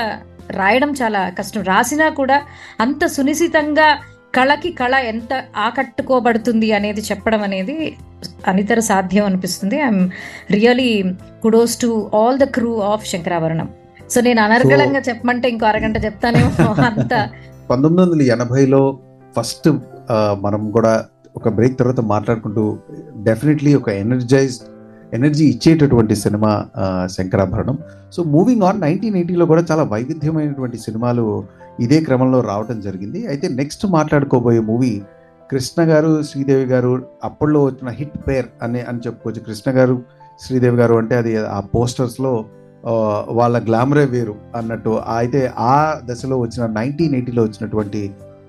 రాయడం 0.50 0.90
చాలా 1.02 1.20
కష్టం. 1.38 1.62
రాసినా 1.73 2.08
కూడా 2.20 2.37
అంత 2.80 3.06
సునిశ్చితంగా 3.06 3.88
కళకి 4.37 4.71
కళ 4.81 4.95
ఎంత 5.12 5.33
ఆకట్టుకోబడుతుంది 5.57 6.69
అనేది 6.78 7.02
చెప్పడం 7.11 7.43
అనేది 7.43 7.76
అనితర 8.50 8.78
సాధ్యం 8.90 9.25
అనిపిస్తుంది. 9.25 9.76
I'm 9.87 10.02
really 10.50 10.90
kudos 11.43 11.76
to 11.83 11.90
all 12.14 12.38
the 12.38 12.47
crew 12.57 12.73
of 12.93 13.05
Shankarabharanam 13.12 13.69
so 14.12 14.19
నేను 14.21 14.40
అనర్గళంగా 14.43 15.00
చెప్పమంటే 15.09 15.47
ఇంకో 15.49 15.66
అరగంట 15.66 15.97
చెప్తానేమో 16.05 16.50
అంత. 16.90 17.12
పంతొమ్మిది 17.71 18.02
వందల 18.02 18.23
ఎనభైలో 18.35 18.83
ఫస్ట్ 19.37 19.69
మనం 20.45 20.62
కూడా 20.76 20.93
ఒక 21.37 21.49
బ్రేక్ 21.57 21.75
తర్వాత 21.78 22.00
మాట్లాడుకుంటూ 22.12 22.62
డెఫినెట్లీ 23.28 23.73
ఒక 23.75 23.88
ఎనర్జైజ్డ్ 24.05 24.64
ఎనర్జీ 25.14 25.45
ఇచ్చేటటువంటి 25.45 26.14
cinema 26.23 26.52
Shankarabharanam. 27.16 27.76
So 28.14 28.21
moving 28.35 28.64
on 28.69 28.81
nineteen 28.81 29.16
ఎయిటీలో 29.21 29.45
కూడా 29.47 29.62
చాలా 29.71 29.83
వైవిధ్యమైనటువంటి 29.93 30.78
సినిమాలు 30.87 31.25
ఇదే 31.80 32.00
క్రమంలో 32.00 32.40
రావడం 32.40 32.80
జరిగింది. 32.80 33.26
అయితే 33.26 33.49
నెక్స్ట్ 33.49 33.87
మాట్లాడుకోబోయే 33.87 34.61
మూవీ 34.61 35.02
కృష్ణ 35.50 35.83
గారు 35.83 36.23
శ్రీదేవి 36.23 36.64
గారు 36.64 36.92
అప్పట్లో 37.25 37.64
వచ్చిన 37.64 37.88
హిట్ 37.88 38.18
పేర్ 38.28 38.47
అని 38.62 38.80
అని 38.80 38.99
చెప్పుకోవచ్చు. 38.99 39.40
కృష్ణ 39.40 39.71
గారు 39.78 40.02
శ్రీదేవి 40.40 40.76
గారు 40.76 40.95
అంటే 40.95 41.16
అది 41.16 41.37
ఆ 41.37 41.61
పోస్టర్స్లో 41.61 42.45
వాళ్ళ 43.30 43.56
గ్లామరే 43.66 44.04
వేరు 44.04 44.35
అన్నట్టు. 44.56 44.90
అయితే 45.16 45.52
ఆ 45.59 46.00
దశలో 46.04 46.38
వచ్చిన 46.38 46.66
నైన్టీన్ 46.66 47.14
ఎయిటీలో 47.14 47.42
వచ్చినటువంటి 47.42 48.02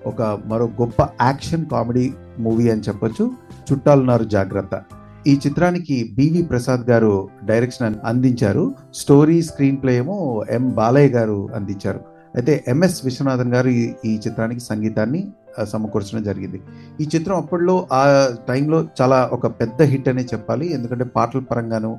ఒక 0.05 0.22
మరో 0.46 0.65
గొప్ప 0.81 1.01
యాక్షన్ 1.22 1.65
కామెడీ 1.65 2.13
మూవీ 2.39 2.69
అని 2.69 2.81
చెప్పొచ్చు. 2.81 3.31
చుట్టాలున్నారు 3.72 4.24
జాగ్రత్త. 4.24 4.81
ఈ 5.27 5.39
చిత్రానికి 5.48 6.12
బివి 6.17 6.41
ప్రసాద్ 6.43 6.84
గారు 6.89 7.29
డైరెక్షన్ 7.43 7.96
అందించారు. 8.05 8.75
స్టోరీ 8.93 9.41
స్క్రీన్ 9.41 9.81
ప్లే 9.81 9.98
ఏమో 9.98 10.43
ఎం 10.50 10.69
బాలయ్య 10.69 11.10
గారు 11.10 11.50
అందించారు. 11.55 12.16
అయితే 12.36 12.63
ఎంఎస్ 12.67 13.05
విశ్వనాథన్ 13.05 13.53
గారు 13.53 13.69
ఈ 14.10 14.19
చిత్రానికి 14.27 14.60
సంగీతాన్ని 14.60 15.27
సమకూర్చడం 15.63 16.24
జరిగింది. 16.24 16.62
ఈ 17.01 17.07
చిత్రం 17.15 17.38
అప్పట్లో 17.38 17.88
ఆ 17.91 18.01
టైంలో 18.48 18.88
చాలా 19.01 19.29
ఒక 19.31 19.48
పెద్ద 19.48 19.81
హిట్ 19.81 20.10
అనే 20.10 20.22
చెప్పాలి. 20.22 20.74
ఎందుకంటే 20.74 21.05
పాటల 21.05 21.39
పరంగాను 21.39 21.98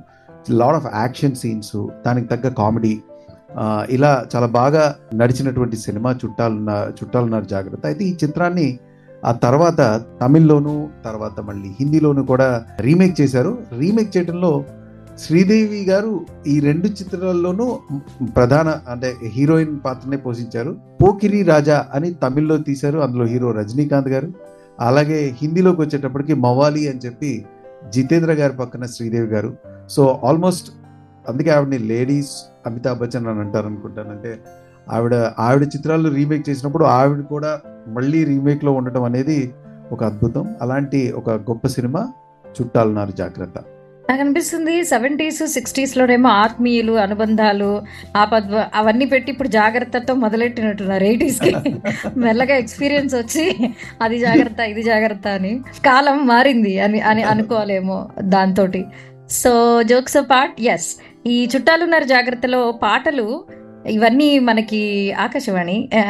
లాడ్ 0.50 0.76
ఆఫ్ 0.76 0.88
యాక్షన్ 0.94 1.34
సీన్స్ 1.34 1.76
దానికి 2.06 2.28
తగ్గ 2.28 2.48
కామెడీ 2.48 3.00
ఇలా 3.90 4.24
చాలా 4.34 4.46
బాగా 4.46 4.94
నడిచినటువంటి 5.14 5.76
సినిమా 5.76 6.10
చుట్టాలున్న 6.24 6.92
చుట్టాలున్నారు 6.98 7.44
జాగ్రత్త. 7.44 7.86
అయితే 7.86 8.04
ఈ 8.04 8.16
చిత్రాన్ని 8.24 8.78
ఆ 9.24 9.32
తర్వాత 9.32 10.04
తమిళ్ళోను 10.20 10.90
తర్వాత 11.04 11.40
మళ్ళీ 11.40 11.68
హిందీలోను 11.80 12.24
కూడా 12.24 12.66
రీమేక్ 12.80 13.20
చేశారు. 13.20 13.58
రీమేక్ 13.78 14.16
చేయడంలో 14.16 14.64
శ్రీదేవి 15.18 15.84
గారు 15.84 16.26
ఈ 16.46 16.60
రెండు 16.60 16.86
చిత్రాల్లోనూ 16.86 17.78
ప్రధాన 18.36 18.80
అంటే 18.90 19.14
హీరోయిన్ 19.22 19.78
పాత్రనే 19.84 20.16
పోషించారు. 20.16 20.76
పోకిరి 21.02 21.42
రాజా 21.42 21.86
అని 21.94 22.12
తమిళ్ళో 22.12 22.56
తీశారు. 22.56 22.98
అందులో 22.98 23.24
హీరో 23.24 23.50
రజనీకాంత్ 23.50 24.08
గారు. 24.08 24.32
అలాగే 24.80 25.36
హిందీలోకి 25.42 25.80
వచ్చేటప్పటికి 25.80 26.34
మవాలి 26.34 26.88
అని 26.88 26.98
చెప్పి 26.98 27.46
జితేంద్ర 27.88 28.32
గారి 28.32 28.56
పక్కన 28.56 28.86
శ్రీదేవి 28.86 29.26
గారు. 29.26 29.56
సో 29.90 30.20
ఆల్మోస్ట్ 30.24 30.72
అందుకే 31.28 31.50
ఆవిడని 31.50 31.78
లేడీస్ 31.78 32.30
అమితాబ్ 32.66 32.98
బచ్చన్ 32.98 33.26
అని 33.26 33.40
అంటారు 33.40 33.66
అనుకుంటాను 33.66 34.10
అంటే 34.10 34.38
ఆవిడ 34.90 35.14
ఆవిడ 35.14 35.62
చిత్రాలు 35.62 36.08
రీమేక్ 36.08 36.48
చేసినప్పుడు 36.48 36.84
ఆవిడ 36.84 37.24
కూడా 37.24 37.60
మళ్ళీ 37.88 38.24
రీమేక్లో 38.24 38.72
ఉండటం 38.72 39.02
అనేది 39.02 39.54
ఒక 39.92 40.04
అద్భుతం. 40.04 40.54
అలాంటి 40.62 41.12
ఒక 41.12 41.30
గొప్ప 41.30 41.66
సినిమా 41.66 42.08
చుట్టాలన్నారు 42.60 43.10
జాగ్రత్త. 43.10 43.54
నాకు 44.08 44.22
అనిపిస్తుంది 44.22 44.74
సెవెంటీస్ 44.90 45.40
సిక్స్టీస్ 45.54 45.92
లోనేమో 45.98 46.28
ఆత్మీయులు 46.42 46.94
అనుబంధాలు 47.02 47.70
ఆపద్వ 48.16 48.62
అవన్నీ 48.78 49.06
పెట్టి 49.10 49.28
ఇప్పుడు 49.32 49.50
జాగ్రత్తతో 49.56 50.12
మొదలెట్టినట్టున్నారు 50.22 51.04
ఎయిటీస్కి 51.08 51.52
మెల్లగా 52.22 52.54
ఎక్స్పీరియన్స్ 52.62 53.14
వచ్చి 53.18 53.44
అది 54.00 54.18
జాగ్రత్త 54.24 54.60
ఇది 54.72 54.84
జాగ్రత్త 54.88 55.26
అని 55.38 55.52
కాలం 55.84 56.18
మారింది 56.30 56.74
అని 56.86 57.00
అని 57.10 57.24
అనుకోవాలేమో 57.32 57.98
దాంతో 58.34 58.66
సో 59.34 59.52
జోక్స్ 59.88 60.18
పార్ట్ 60.30 60.58
ఎస్ 60.68 60.90
ఈ 61.26 61.38
చుట్టాలున్నారు 61.52 62.06
జాగ్రత్తలో 62.12 62.62
పాటలు 62.82 63.28
ఇవన్నీ 63.92 64.28
మనకి 64.46 64.80
ఆకాశవాణి 65.24 65.76
ఆ, 65.98 66.02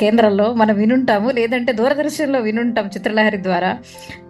కేంద్రంలో 0.00 0.46
మనం 0.60 0.74
వినుంటాము 0.80 1.28
లేదంటే 1.38 1.72
దూరదర్శన్లో 1.78 2.38
వినుంటాం 2.46 2.86
చిత్రలహరి 2.94 3.40
ద్వారా. 3.46 3.70
ఆ, 3.70 4.23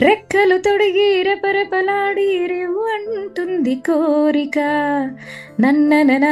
రెక్కలు 0.00 0.58
తొడిగి 0.58 1.22
రెపరెపలాడి 1.22 2.46
అంటుంది 2.94 3.74
కోరిక. 3.74 4.58
నన్న 5.60 6.02
నన్న 6.02 6.24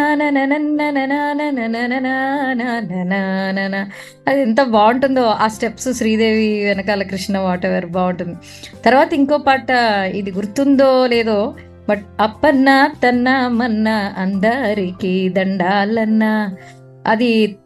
అది 4.28 4.40
ఎంత 4.40 4.62
బాగుంటుందో 4.62 5.23
ఆ 5.23 5.49
స్టెప్స్ 5.49 5.92
శ్రీదేవి 5.92 6.64
వెనకాల 6.64 7.02
కృష్ణ 7.02 7.38
వాట్ 7.38 7.66
ఎవరు 7.66 7.87
బాగుంటుంది 7.87 8.37
తర్వాత 8.85 9.12
ఇంకో 9.12 9.38
పాట 9.38 9.71
ఇది 10.14 10.30
గుర్తుందో 10.30 11.06
లేదో 11.06 11.54
బట్ 11.88 12.00
అప్పన్న 12.21 12.90
తన్న 13.04 13.47
మన్న 13.47 14.12
అందరికీ 14.16 15.28
దండాలన్నా 15.28 16.56
అది 17.06 17.59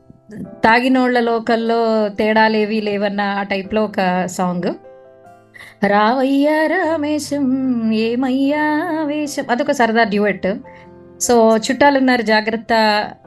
తాగినోళ్ళ 0.64 1.21
లోకల్లో 1.21 2.09
తేడాలేవి 2.09 2.81
లేవన్న 2.81 3.21
ఆ 3.21 3.43
టైప్లో 3.43 3.85
ఒక 3.85 4.26
సాంగ్ 4.26 4.88
రావయ్యా 5.83 6.67
రామేశం 6.67 7.45
ఏమయ్యా 7.93 8.63
వేషం 9.07 9.45
అదొక 9.51 9.71
సరదా 9.71 10.05
డ్యూయట్. 10.05 10.49
సో 11.21 11.57
చుట్టాలున్నారు 11.57 12.23
జాగ్రత్త 12.23 12.73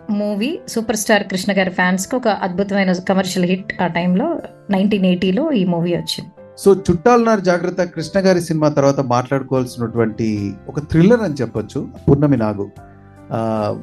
మూవీ 0.09 0.59
సూపర్ 0.67 0.95
స్టార్ 0.95 1.23
కృష్ణ 1.23 1.53
గారి 1.57 1.69
ఫ్యాన్స్కి 1.69 2.15
ఒక 2.15 2.27
అద్భుతమైన 2.27 2.91
కమర్షియల్ 2.91 3.47
హిట్ 3.49 3.81
ఆ 3.81 3.87
టైంలో 3.87 4.41
నైన్టీన్ 4.69 5.05
ఎయిటీలో 5.05 5.51
ఈ 5.51 5.65
మూవీ 5.65 5.91
వచ్చింది. 5.95 6.31
సో 6.57 6.75
చుట్టాలున్నారు 6.75 7.39
జాగ్రత్త 7.39 7.83
కృష్ణ 7.83 8.19
గారి 8.19 8.41
సినిమా 8.41 8.69
తర్వాత 8.69 8.99
మాట్లాడుకోవాల్సినటువంటి 8.99 10.53
ఒక 10.67 10.79
థ్రిల్లర్ 10.79 11.21
అని 11.21 11.33
చెప్పొచ్చు 11.33 11.87
పూర్ణమి 12.07 12.37
నాగు. 12.37 12.69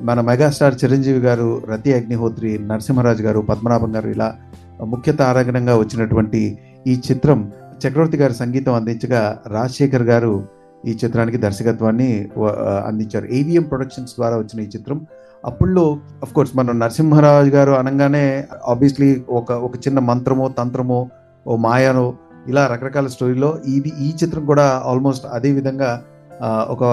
మన 0.02 0.20
మెగాస్టార్ 0.20 0.74
చిరంజీవి 0.84 1.18
గారు 1.18 1.62
రతి 1.70 1.92
అగ్నిహోత్రి 1.92 2.58
నరసింహరాజు 2.58 3.22
గారు 3.22 3.40
పద్మనాభం 3.40 3.96
గారు 3.96 4.08
ఇలా 4.08 4.34
ముఖ్య 4.84 5.12
తారాగణంగా 5.12 5.76
వచ్చినటువంటి 5.76 6.58
ఈ 6.86 7.00
చిత్రం 7.10 7.52
చక్రవర్తి 7.82 8.16
గారు 8.16 8.32
సంగీతం 8.32 8.74
అందించగా 8.74 9.42
రాజశేఖర్ 9.46 10.02
గారు 10.02 10.32
ఈ 10.86 10.92
చిత్రానికి 11.04 11.36
దర్శకత్వాన్ని 11.36 12.10
అందించారు. 12.86 13.26
ఏవిఎం 13.26 13.62
ప్రొడక్షన్స్ 13.62 14.14
ద్వారా 14.14 14.36
వచ్చిన 14.36 14.60
ఈ 14.60 14.68
చిత్రం. 14.76 15.06
అప్పుల్లో 15.44 15.84
అఫ్ 16.22 16.32
కోర్స్ 16.32 16.56
మనం 16.56 16.78
నరసింహరాజు 16.78 17.50
గారు 17.50 17.72
అనగానే 17.72 18.44
ఆబ్వియస్లీ 18.66 19.24
ఒక 19.28 19.52
ఒక 19.52 19.76
చిన్న 19.76 19.98
మంత్రమో 19.98 20.48
తంత్రమో 20.48 21.10
ఓ 21.46 21.56
మాయనో 21.56 22.06
ఇలా 22.48 22.66
రకరకాల 22.66 23.06
స్టోరీలో 23.06 23.58
ఇది 23.66 23.92
ఈ 24.00 24.08
చిత్రం 24.24 24.44
కూడా 24.46 24.82
ఆల్మోస్ట్ 24.84 25.26
అదే 25.32 25.52
విధంగా 25.52 25.90
ఒక 26.68 26.84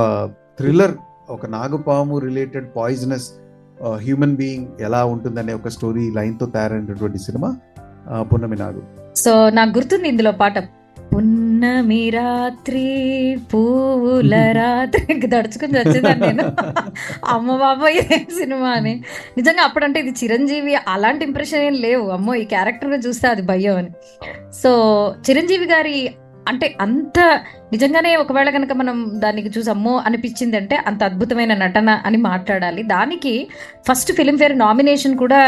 థ్రిల్లర్ 0.59 0.93
ఒక 1.29 1.45
నాగపాము 1.45 2.19
రిలేటెడ్ 2.19 2.67
పాయిజనస్ 2.75 3.27
హ్యూమన్ 3.95 4.35
బీయింగ్ 4.35 4.67
ఎలా 4.81 5.05
ఉంటుందనే 5.05 5.53
ఒక 5.53 5.67
స్టోరీ 5.67 6.11
లైన్తో 6.11 6.45
తయారైనటువంటి 6.45 7.17
సినిమా 7.17 7.49
పున్నమి 8.21 8.55
నాగు 8.55 9.04
సో 9.15 9.49
నాకు 9.49 9.77
గుర్తుంది 9.77 10.07
ఇందులో 10.07 10.31
పాట 10.31 10.59
పున్నమి 11.15 12.09
రాత్రి 12.09 12.85
పువ్వుల 13.53 14.35
రాత్రి. 14.51 15.27
దడుచుకుని 15.27 15.79
వచ్చిందని 15.79 16.19
నేను. 16.19 16.43
అమ్మ 17.25 17.57
బాబాయ్ 17.57 17.95
ఇదేం 17.95 18.25
సినిమా 18.37 18.69
అని. 18.69 19.03
నిజంగా 19.37 19.63
అప్పుడంటే 19.63 19.99
ఇది 19.99 20.09
చిరంజీవి 20.09 20.75
అలాంటి 20.87 21.25
ఇంప్రెషన్ 21.25 21.61
ఏం 21.61 21.73
లేవు. 21.73 22.09
అమ్మో 22.09 22.35
ఈ 22.35 22.43
క్యారెక్టర్ 22.43 23.07
చూస్తే 23.07 23.27
అది 23.27 23.41
భయం 23.41 23.77
అని. 23.77 23.89
సో 24.63 24.71
చిరంజీవి 25.29 25.65
గారి 25.65 26.15
అంటే 26.47 26.67
అంత 26.81 27.19
నిజంగానే 27.73 28.15
ఒకవేళ 28.15 28.49
కనుక 28.49 28.73
మనం 28.73 28.97
దానికి 29.13 29.47
చూసి 29.47 29.69
అనిపించిందంటే 29.69 30.05
అనిపించింది 30.07 30.57
అంటే 30.57 30.75
అంత 30.87 31.01
అద్భుతమైన 31.03 31.53
నటన 31.53 31.89
అని 32.05 32.17
మాట్లాడాలి. 32.17 32.83
దానికి 32.83 33.33
ఫస్ట్ 33.87 34.11
ఫిలింఫేర్ 34.11 34.59
నామినేషన్ 34.59 35.15
కూడా 35.17 35.39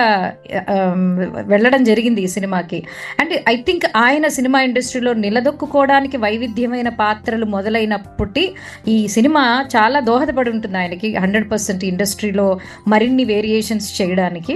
వెళ్ళడం 1.45 1.83
జరిగింది 1.83 2.21
ఈ 2.21 2.27
సినిమాకి. 2.27 2.79
అండ్ 3.19 3.33
ఐ 3.49 3.55
థింక్ 3.55 3.85
ఆయన 3.95 4.27
సినిమా 4.27 4.61
ఇండస్ట్రీలో 4.61 5.13
నిలదొక్కుకోవడానికి 5.13 6.17
వైవిధ్యమైన 6.17 6.89
పాత్రలు 6.89 7.45
మొదలైనప్పటి 7.45 8.45
ఈ 8.87 8.97
సినిమా 9.07 9.45
చాలా 9.75 9.99
దోహదపడి 9.99 10.49
ఉంటుంది 10.49 10.77
ఆయనకి 10.77 11.15
హండ్రెడ్ 11.15 11.51
పర్సెంట్ 11.51 11.85
ఇండస్ట్రీలో 11.85 12.47
మరిన్ని 12.87 13.23
వేరియేషన్స్ 13.23 14.01
చేయడానికి. 14.01 14.55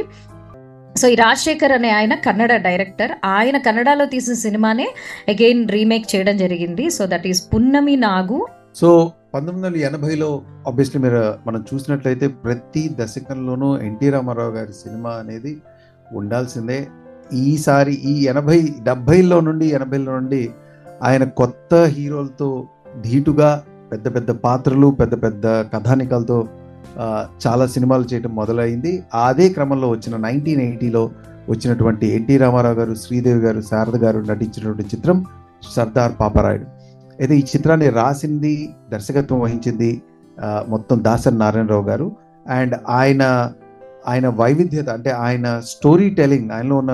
సో 1.01 1.08
ఈ 1.08 1.15
రాజశేఖర్ 1.15 1.72
అనే 1.72 1.89
ఆయన 1.89 2.13
కన్నడ 2.15 2.55
డైరెక్టర్ 2.55 3.12
ఆయన 3.25 3.58
కన్నడలో 3.58 4.05
తీసిన 4.05 4.34
సినిమానే 4.34 4.88
అగైన్ 5.29 5.70
రీమేక్ 5.70 6.15
చేయడం 6.15 6.38
జరిగింది. 6.38 6.89
సో 6.89 7.05
దట్ 7.05 7.27
ఈస్ 7.27 7.53
పున్నమి 7.53 7.96
నాగు. 7.96 8.48
సో 8.75 9.12
పంతొమ్మిది 9.34 9.67
వందల 9.67 9.81
ఎనభైలో 9.89 10.41
ఆబ్వియస్లీ 10.67 11.01
మీరు 11.01 11.34
మనం 11.48 11.65
చూసినట్లయితే 11.74 12.27
ప్రతి 12.27 12.96
దశకంలోనూ 13.00 13.77
ఎన్టీ 13.77 14.10
రామారావు 14.10 14.51
గారి 14.51 14.74
సినిమా 14.74 15.10
అనేది 15.10 15.58
ఉండాల్సిందే. 16.15 16.88
ఈసారి 17.34 17.93
ఈ 17.93 18.25
ఎనభై 18.25 18.70
డెబ్బైలో 18.84 19.39
నుండి 19.39 19.67
ఎనభైలో 19.67 20.12
నుండి 20.20 20.50
ఆయన 21.03 21.24
కొత్త 21.24 21.75
హీరోలతో 21.75 22.67
ధీటుగా 23.01 23.63
పెద్ద 23.91 24.15
పెద్ద 24.15 24.31
పాత్రలు 24.31 24.88
పెద్ద 24.88 25.24
పెద్ద 25.24 25.46
కథానికలతో 25.74 26.48
చాలా 27.43 27.65
సినిమాలు 27.74 28.05
చేయడం 28.13 28.31
మొదలైంది. 28.41 28.91
అదే 29.27 29.45
క్రమంలో 29.50 29.89
వచ్చిన 29.89 30.15
నైన్టీన్ 30.27 30.62
ఎయిటీలో 30.62 31.03
వచ్చినటువంటి 31.50 32.05
ఎన్టీ 32.15 32.36
రామారావు 32.38 32.77
గారు 32.79 32.93
శ్రీదేవి 33.03 33.41
గారు 33.45 33.62
శారద 33.69 33.98
గారు 34.03 34.19
నటించినటువంటి 34.31 34.83
చిత్రం 34.93 35.17
సర్దార్ 35.75 36.13
పాపరాయుడు. 36.19 36.67
అయితే 37.19 37.33
ఈ 37.38 37.43
చిత్రాన్ని 37.51 37.89
రాసింది 37.89 38.53
దర్శకత్వం 38.91 39.39
వహించింది 39.39 39.91
మొత్తం 40.67 40.98
దాసరి 41.03 41.38
నారాయణరావు 41.38 41.86
గారు. 41.89 42.07
అండ్ 42.50 42.75
ఆయన 43.00 43.24
ఆయన 44.07 44.27
వైవిధ్యత 44.41 44.89
అంటే 44.89 45.10
ఆయన 45.25 45.48
స్టోరీ 45.71 46.07
టెలింగ్ 46.19 46.51
ఆయనలో 46.51 46.75
ఉన్న 46.81 46.93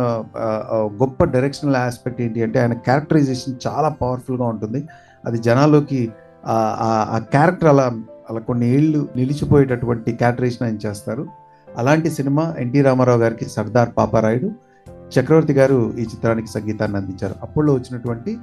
గొప్ప 1.01 1.24
డైరెక్షనల్ 1.36 1.77
ఆస్పెక్ట్ 1.84 2.20
ఏంటి 2.22 2.44
అంటే 2.44 2.58
ఆయన 2.62 2.74
క్యారెక్టరైజేషన్ 2.88 3.56
చాలా 3.68 3.89
పవర్ఫుల్గా 4.01 4.48
ఉంటుంది. 4.54 4.82
అది 5.25 5.38
జనాల్లోకి 5.38 6.01
ఆ 6.48 7.20
క్యారెక్టర్ 7.32 7.70
అలా 7.70 7.86
అలా 8.30 8.40
కొన్ని 8.40 8.70
ఏళ్ళు 8.70 9.10
నిలిచిపోయేటటువంటి 9.16 10.12
క్యాటరేషన్ 10.12 10.64
ఆయన 10.64 10.78
చేస్తారు. 10.86 11.28
అలాంటి 11.78 12.10
సినిమా 12.12 12.56
ఎన్టీ 12.60 12.82
రామారావు 12.82 13.20
గారికి 13.20 13.46
సర్దార్ 13.46 13.90
పాపారాయుడు 13.98 14.52
చక్రవర్తి 14.90 15.54
గారు 15.54 15.94
ఈ 15.98 16.02
చిత్రానికి 16.02 16.48
సంగీతాన్ని 16.48 16.98
అందించారు. 16.98 17.36
అప్పుల్లో 17.42 17.74
వచ్చినటువంటి 17.74 18.38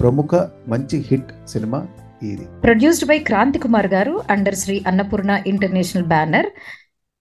ప్రముఖ 0.00 0.34
మంచి 0.68 1.04
హిట్ 1.10 1.48
సినిమా 1.48 1.86
ఇది. 2.22 2.46
Produced 2.64 3.08
by 3.08 3.18
Kranthi 3.18 3.58
Kumar 3.58 3.86
garu 3.86 4.20
under 4.30 4.54
Sri 4.54 4.84
Annapurna 4.86 5.42
international 5.46 6.06
banner. 6.06 6.46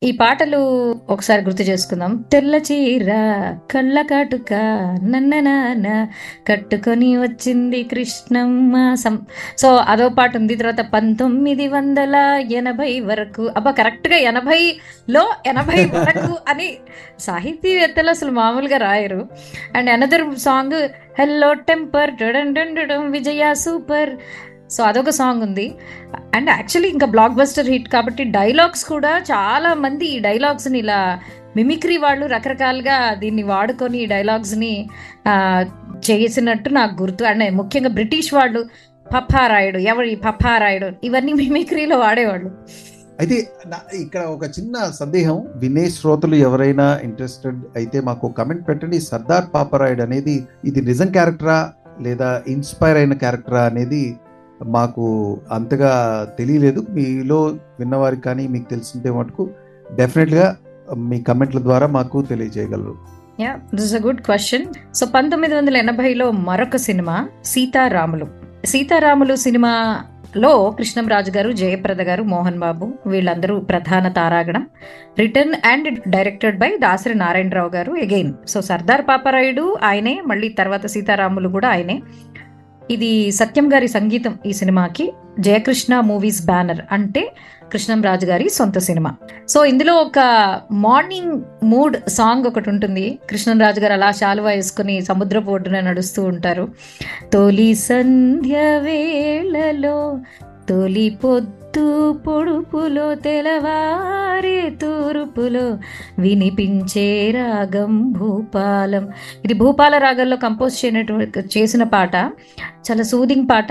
ఈ 0.03 0.11
పాటలు 0.11 0.57
ఒకసారి 1.09 1.41
గుర్తు 1.43 1.63
చేసుకుందాం. 1.63 2.25
తెల్ల 2.31 2.55
చీర 2.55 3.11
కళ్ళ 3.71 4.01
కాటుక 4.01 4.53
నన్న 5.03 5.39
నాన్న 5.39 6.07
కట్టుకొని 6.47 7.17
వచ్చింది 7.17 7.83
కృష్ణమ్మ 7.83 8.93
సం. 8.93 9.19
సో 9.57 9.75
అదో 9.75 10.09
పాట 10.09 10.37
ఉంది 10.37 10.55
తర్వాత 10.55 10.81
పంతొమ్మిది 10.81 11.67
వందల 11.67 12.15
ఎనభై 12.51 12.99
వరకు 12.99 13.51
అబ్బా 13.55 13.71
కరెక్ట్గా 13.71 14.15
ఎనభైలో 14.15 15.29
ఎనభై 15.45 15.85
వరకు 15.85 16.37
అని 16.47 16.77
సాహితీవేత్తలు 17.19 18.09
అసలు 18.09 18.31
మామూలుగా 18.31 18.77
రాయరు. 18.77 19.27
And 19.75 19.89
another 19.89 20.37
song 20.37 20.89
hello 21.19 21.53
temper 21.53 22.11
Vijaya 23.07 23.53
super 23.53 24.09
so 24.71 24.83
అదొక 24.83 25.09
సాంగ్ 25.09 25.41
ఉంది. 25.41 25.75
అండ్ 26.35 26.49
యాక్చువల్లీ 26.49 26.89
ఇంకా 26.89 27.07
బ్లాక్ 27.07 27.33
బస్టర్ 27.33 27.69
హిట్ 27.69 27.89
కాబట్టి 27.89 28.23
డైలాగ్స్ 28.23 28.85
కూడా 28.85 29.17
చాలా 29.17 29.73
మంది 29.73 30.05
ఈ 30.05 30.19
డైలాగ్స్ని 30.19 30.79
ఇలా 30.79 31.19
మిమిక్రీ 31.55 31.97
వాళ్ళు 31.97 32.25
రకరకాలుగా 32.25 33.13
దీన్ని 33.13 33.43
వాడుకొని 33.43 33.97
ఈ 33.97 34.05
డైలాగ్స్ని 34.05 34.89
చేసినట్టు 36.11 36.69
నాకు 36.69 37.03
గుర్తు. 37.03 37.23
అండ్ 37.23 37.55
ముఖ్యంగా 37.55 37.89
బ్రిటిష్ 37.89 38.33
వాళ్ళు 38.33 38.65
పప్పారాయుడు 39.15 39.77
ఎవరు 39.77 40.05
ఈ 40.05 40.15
పప్పారాయుడు? 40.15 40.89
ఇవన్నీ 41.03 41.33
మిమిక్రీలో 41.33 41.97
వాడేవాళ్ళు. 41.97 42.51
అయితే 43.19 43.49
నా- 43.67 44.01
ఇక్కడ 44.01 44.21
ఒక 44.21 44.43
చిన్న 44.43 44.91
సందేహం. 44.99 45.47
వినే 45.55 45.89
శ్రోతలు 45.89 46.35
ఎవరైనా 46.35 46.99
ఇంట్రెస్టెడ్ 47.03 47.59
అయితే 47.75 48.01
మాకు 48.01 48.27
కమెంట్ 48.27 48.67
పెట్టండి. 48.67 49.01
సర్దార్ 49.01 49.45
పాపరాయుడు 49.53 50.01
అనేది 50.01 50.47
ఇది 50.65 50.81
నిజం 50.81 51.11
క్యారెక్టరా 51.11 51.73
లేదా 52.01 52.41
ఇన్స్పైర్ 52.47 52.97
అయిన 52.97 53.13
క్యారెక్టరా 53.13 53.63
అనేది 53.63 54.15
మాకు 54.65 55.37
అంతగా 55.51 55.91
తెలియలేదు. 56.37 56.85
మీలో 56.89 57.43
విన్నవారికి 57.79 58.21
కానీ 58.21 58.47
మీకు 58.47 58.69
తెలిసింటే 58.69 59.11
మటుకు 59.11 59.49
డెఫినెట్గా 59.95 60.55
మీ 60.97 61.21
కమెంట్ల 61.21 61.59
ద్వారా 61.59 61.87
మాకు 61.87 62.21
తెలియజేయగలరు. 62.21 62.95
Yeah 63.39 63.59
this 63.75 63.95
a 63.95 63.99
good 63.99 64.21
question 64.21 64.65
so 64.95 65.05
పంతొమ్మిది 65.05 65.55
వందల 65.55 65.77
ఎనభైలో 65.77 66.31
మరొక 66.31 66.75
సినిమా 66.75 67.29
సీతారాములు. 67.45 68.27
సీతారాములు 68.65 69.35
సినిమాలో 69.35 70.71
కృష్ణంరాజు 70.71 71.31
గారు 71.31 71.51
జయప్రద 71.51 72.01
గారు 72.01 72.23
మోహన్ 72.23 72.59
బాబు 72.59 72.93
వీళ్ళందరూ 73.07 73.59
ప్రధాన 73.59 74.07
తారాగణం. 74.07 74.67
Written 75.19 75.53
and 75.67 76.09
directed 76.09 76.57
by 76.57 76.77
Dasari 76.77 77.15
Narayana Rao 77.15 77.69
garu 77.69 77.91
again 77.91 78.33
so 78.47 78.61
Sardar 78.61 79.01
Paparayudu 79.01 79.77
ఆయనే 79.83 80.21
మళ్ళీ 80.27 80.49
తర్వాత 80.49 80.85
సీతారాములు 80.85 81.49
కూడా 81.49 81.69
ఆయనే. 81.69 82.01
ఇది 82.91 83.31
సత్యం 83.31 83.73
గారి 83.73 83.87
సంగీతం 83.87 84.39
ఈ 84.45 84.53
సినిమాకి. 84.53 85.13
జయకృష్ణ 85.39 85.99
మూవీస్ 85.99 86.45
బ్యానర్ 86.45 86.81
అంటే 86.91 87.33
కృష్ణం 87.71 88.01
రాజు 88.01 88.25
గారి 88.25 88.49
సొంత 88.49 88.77
సినిమా. 88.77 89.15
సో 89.49 89.65
ఇందులో 89.65 89.93
ఒక 89.93 90.19
మార్నింగ్ 90.71 91.41
మూడ్ 91.63 92.09
సాంగ్ 92.09 92.45
ఒకటి 92.45 92.69
ఉంటుంది. 92.69 93.19
కృష్ణం 93.29 93.59
రాజు 93.59 93.79
గారు 93.79 93.93
అలా 93.93 94.11
శాలువా 94.11 94.49
వేసుకుని 94.49 95.01
సముద్రపు 95.01 95.51
ఒడ్డున 95.51 95.79
నడుస్తూ 95.79 96.23
ఉంటారు. 96.23 96.67
తొలి 97.33 97.75
సంధ్య 97.75 98.57
వేళలో 98.57 100.19
తొలి 100.69 101.17
పొద్దు 101.23 102.13
పొడుపులో 102.13 103.15
తెలవారే 103.15 104.69
తూర్పులో 104.81 105.77
వినిపించే 106.19 107.31
రాగం 107.31 108.11
భూపాలం. 108.11 109.09
ఇది 109.45 109.53
భూపాల 109.53 109.97
రాగంలో 109.97 110.37
కంపోజ్ 110.37 110.85
చేయనటువంటి 110.85 111.39
చేసిన 111.39 111.83
పాట. 111.83 112.15
చాలా 112.87 113.03
సూదింగ్ 113.03 113.47
పాట. 113.51 113.67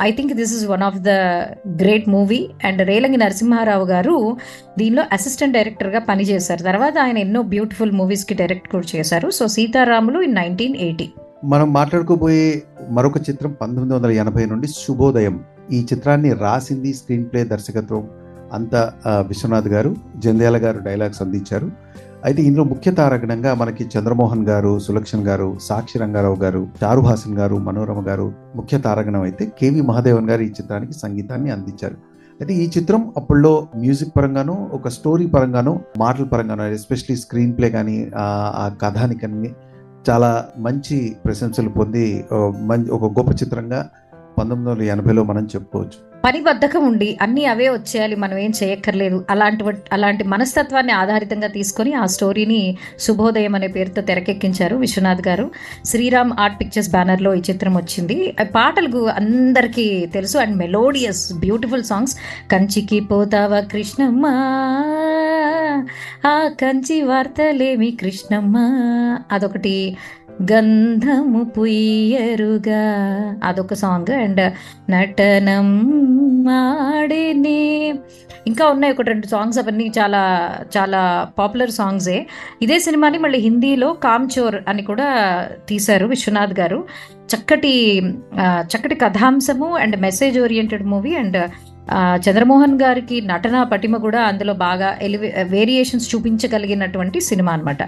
I 0.00 0.10
think 0.10 0.32
this 0.32 0.54
is 0.56 0.66
one 0.66 0.82
of 0.82 0.96
the 0.96 1.08
great 1.82 2.08
movie 2.08 2.50
and 2.64 2.86
Relangi 2.86 3.16
Narasimha Rao 3.16 3.84
garu 3.84 4.36
దీనిలో 4.78 5.04
అసిస్టెంట్ 5.12 5.54
డైరెక్టర్గా 5.54 5.98
పనిచేశారు. 5.98 6.62
తర్వాత 6.62 6.98
ఆయన 6.98 7.18
ఎన్నో 7.18 7.42
బ్యూటిఫుల్ 7.42 7.92
మూవీస్కి 7.92 8.34
డైరెక్ట్ 8.34 8.68
కూడా 8.68 8.98
చేశారు. 8.98 9.30
So 9.30 9.46
Seetharamulu 9.46 10.20
in 10.20 10.34
nineteen 10.34 10.76
eighty 10.76 11.10
మనం 11.44 11.72
మాట్లాడుకోబోయే 11.72 12.62
మరొక 12.90 13.18
చిత్రం 13.18 13.52
పంతొమ్మిది 13.60 13.94
వందల 13.94 14.10
ఎనభై 14.10 14.44
నుండి 14.46 14.66
శుభోదయం. 14.66 15.55
ఈ 15.72 15.86
చిత్రాన్ని 15.92 16.32
రాసింది 16.32 16.92
స్క్రీన్ 16.92 17.24
ప్లే 17.24 17.44
దర్శకత్వం 17.44 18.04
అంతా 18.52 18.92
విశ్వనాథ్ 19.04 19.68
గారు 19.68 19.96
జంధ్యాల 20.16 20.56
గారు 20.56 20.78
డైలాగ్స్ 20.78 21.22
అందించారు. 21.22 21.68
అయితే 22.24 22.42
ఇందులో 22.42 22.64
ముఖ్య 22.64 22.90
తారగణంగా 22.90 23.54
మనకి 23.54 23.84
చంద్రమోహన్ 23.94 24.44
గారు 24.48 24.78
సులక్షణ్ 24.78 25.24
గారు 25.26 25.56
సాక్షి 25.60 25.98
రంగారావు 25.98 26.36
గారు 26.36 26.68
చారుహాసన్ 26.82 27.38
గారు 27.38 27.56
మనోరమ 27.56 28.08
గారు 28.08 28.32
ముఖ్య 28.54 28.78
తారగణం 28.78 29.22
అయితే 29.22 29.46
కేవి 29.58 29.80
మహాదేవన్ 29.80 30.30
గారు 30.30 30.42
ఈ 30.42 30.48
చిత్రానికి 30.48 30.92
సంగీతాన్ని 30.92 31.50
అందించారు. 31.50 31.96
అయితే 32.40 32.54
ఈ 32.54 32.70
చిత్రం 32.76 33.12
అప్పుల్లో 33.16 33.66
మ్యూజిక్ 33.76 34.16
పరంగాను 34.16 34.68
ఒక 34.72 34.88
స్టోరీ 34.88 35.26
పరంగాను 35.26 35.80
మాటల 35.98 36.24
పరంగాను 36.24 36.62
ఎస్పెషలీ 36.62 37.16
స్క్రీన్ 37.16 37.54
ప్లే 37.58 37.70
కానీ 37.70 38.10
ఆ 38.16 38.70
కథానికని 38.82 39.50
చాలా 40.10 40.44
మంచి 40.58 41.16
ప్రశంసలు 41.24 41.68
పొంది 41.68 42.24
మంచి 42.62 42.90
ఒక 42.90 43.04
గొప్ప 43.18 43.30
చిత్రంగా 43.42 43.88
పంతొమ్మిది 44.38 44.70
వందల 44.70 44.82
ఎనభైలో 44.82 45.24
మనం 45.24 45.44
చెప్పుకోవచ్చు. 45.54 46.16
పని 46.24 46.40
బద్ధకం 46.40 46.86
ఉండి 46.86 47.18
అన్ని 47.22 47.46
అవే 47.46 47.68
వచ్చేయాలి 47.68 48.16
మనం 48.16 48.38
ఏం 48.38 48.52
చేయక్కర్లేదు. 48.62 49.26
అలాంటి 49.30 49.64
అలాంటి 49.92 50.24
మనస్తత్వాన్ని 50.24 50.92
ఆధారితంగా 50.92 51.48
తీసుకొని 51.48 51.92
ఆ 51.92 52.06
స్టోరీని 52.06 52.76
శుభోదయం 53.00 53.54
అనే 53.54 53.66
పేరుతో 53.66 54.02
తెరకెక్కించారు 54.02 54.76
విశ్వనాథ్ 54.76 55.28
గారు. 55.28 55.50
శ్రీరామ్ 55.84 56.32
ఆర్ట్ 56.40 56.60
పిక్చర్స్ 56.60 56.90
బ్యానర్లో 56.90 57.34
ఈ 57.34 57.40
చిత్రం 57.50 57.76
వచ్చింది. 57.76 58.36
పాటలకు 58.42 59.06
అందరికీ 59.06 60.06
తెలుసు. 60.14 60.38
And 60.38 60.56
melodious 60.56 61.32
beautiful 61.32 61.82
songs. 61.82 62.16
కంచికి 62.52 63.00
పోతావా 63.00 63.60
కృష్ణమ్మ? 63.60 64.26
ఆ 66.26 66.48
కంచి 66.48 67.02
వార్తలేమి 67.02 67.90
కృష్ణమ్మ? 67.90 68.56
అదొకటి. 69.32 69.96
గంధము 70.42 71.44
పుయ్యరుగా. 71.44 72.82
అదొక 73.44 73.74
సాంగ్ 73.74 74.12
అండ్ 74.12 74.52
నటనం 74.90 75.82
మాడిని. 76.44 77.94
ఇంకా 78.46 78.68
ఉన్నాయి 78.68 78.92
ఒకటి 78.94 79.08
రెండు 79.08 79.26
సాంగ్స్ 79.26 79.58
అవన్నీ 79.58 79.92
చాలా 79.98 80.22
చాలా 80.76 81.28
పాపులర్ 81.38 81.70
సాంగ్సే 81.70 82.26
ఇదే 82.62 82.78
సినిమాని 82.78 83.18
మళ్ళీ 83.18 83.38
హిందీలో 83.38 83.92
కామ్చోర్ 83.92 84.56
అని 84.68 84.82
కూడా 84.82 85.08
తీశారు 85.68 86.06
విశ్వనాథ్ 86.06 86.60
గారు. 86.60 86.84
చక్కటి 87.34 88.00
చక్కటి 88.60 88.94
కథాంశము 88.94 89.76
and 89.76 90.00
message 90.00 90.38
oriented 90.38 90.84
movie 90.84 91.14
and 91.14 91.50
Chandramohan 91.94 92.78
గారికి 92.82 93.20
నటన 93.20 93.62
పటిమ 93.62 93.96
కూడా 93.96 94.22
అందులో 94.22 94.54
బాగా 94.54 94.98
ఎలివే 95.02 95.46
వేరియేషన్స్ 95.48 96.14
చూపించగలిగినటువంటి 96.14 97.20
సినిమా 97.20 97.52
అన్నమాట. 97.52 97.82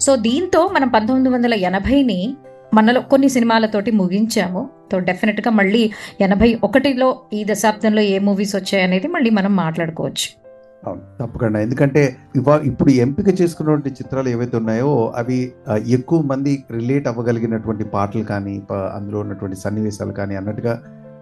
సో 0.00 0.16
దీంతో 0.16 0.70
మనం 0.74 0.88
పంతొమ్మిది 0.88 1.34
వందల 1.34 1.54
ఎనభైని 1.54 2.36
మనలో 2.74 3.00
కొన్ని 3.00 3.28
సినిమాలతోటి 3.28 3.90
ముగించాము. 3.90 4.70
సో 4.92 4.98
డెఫినెట్గా 4.98 5.50
మళ్ళీ 5.50 5.90
ఎనభై 6.20 6.58
ఒకటిలో 6.62 7.20
ఈ 7.32 7.44
దశాబ్దంలో 7.50 8.02
ఏ 8.02 8.18
మూవీస్ 8.18 8.56
వచ్చాయనేది 8.56 9.08
మళ్ళీ 9.08 9.30
మనం 9.30 9.56
మాట్లాడుకోవచ్చు. 9.56 10.46
అవును 10.86 11.02
తప్పకుండా. 11.20 11.60
ఎందుకంటే 11.60 12.16
ఇవా 12.36 12.60
ఇప్పుడు 12.64 12.90
ఎంపిక 12.90 13.40
చేసుకున్నటువంటి 13.40 13.90
చిత్రాలు 13.90 14.28
ఏవైతే 14.28 14.56
ఉన్నాయో 14.56 15.12
అవి 15.16 15.52
ఎక్కువ 15.86 16.22
మంది 16.22 16.64
రిలేట్ 16.70 17.08
అవ్వగలిగినటువంటి 17.08 17.84
పాటలు 17.84 18.22
కానీ 18.22 18.62
అందులో 18.70 19.20
ఉన్నటువంటి 19.20 19.56
సన్నివేశాలు 19.56 20.12
కానీ 20.12 20.36
అన్నట్టుగా 20.36 20.78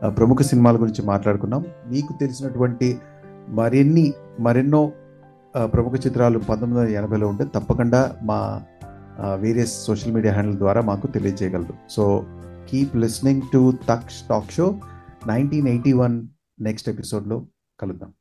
ప్రముఖ 0.08 0.42
సినిమాల 0.42 0.76
గురించి 0.76 1.02
మాట్లాడుకున్నాం. 1.06 1.64
మీకు 1.86 2.12
తెలిసినటువంటి 2.20 2.98
మరిన్ని 3.48 4.12
మరెన్నో 4.40 4.92
ప్రముఖ 5.64 6.06
చిత్రాలు 6.06 6.38
పంతొమ్మిది 6.38 6.80
వందల 6.80 6.96
ఎనభైలో 6.96 7.28
ఉంటే 7.28 7.44
తప్పకుండా 7.44 8.16
మా 8.22 8.62
వేరియస్ 9.34 9.84
సోషల్ 9.84 10.12
మీడియా 10.12 10.32
హ్యాండిల్ 10.32 10.58
ద్వారా 10.58 10.80
మాకు 10.80 11.06
తెలియజేయగలరు. 11.06 11.74
So 11.90 12.24
keep 12.68 12.96
listening 12.96 13.42
to 13.52 13.72
Taksh 13.88 14.22
talk 14.30 14.50
show 14.50 14.74
nineteen 15.26 15.68
eighty 15.68 15.92
one 15.92 16.26
next 16.60 16.88
ఎపిసోడ్లో 16.88 17.46
కలుద్దాం. 17.80 18.12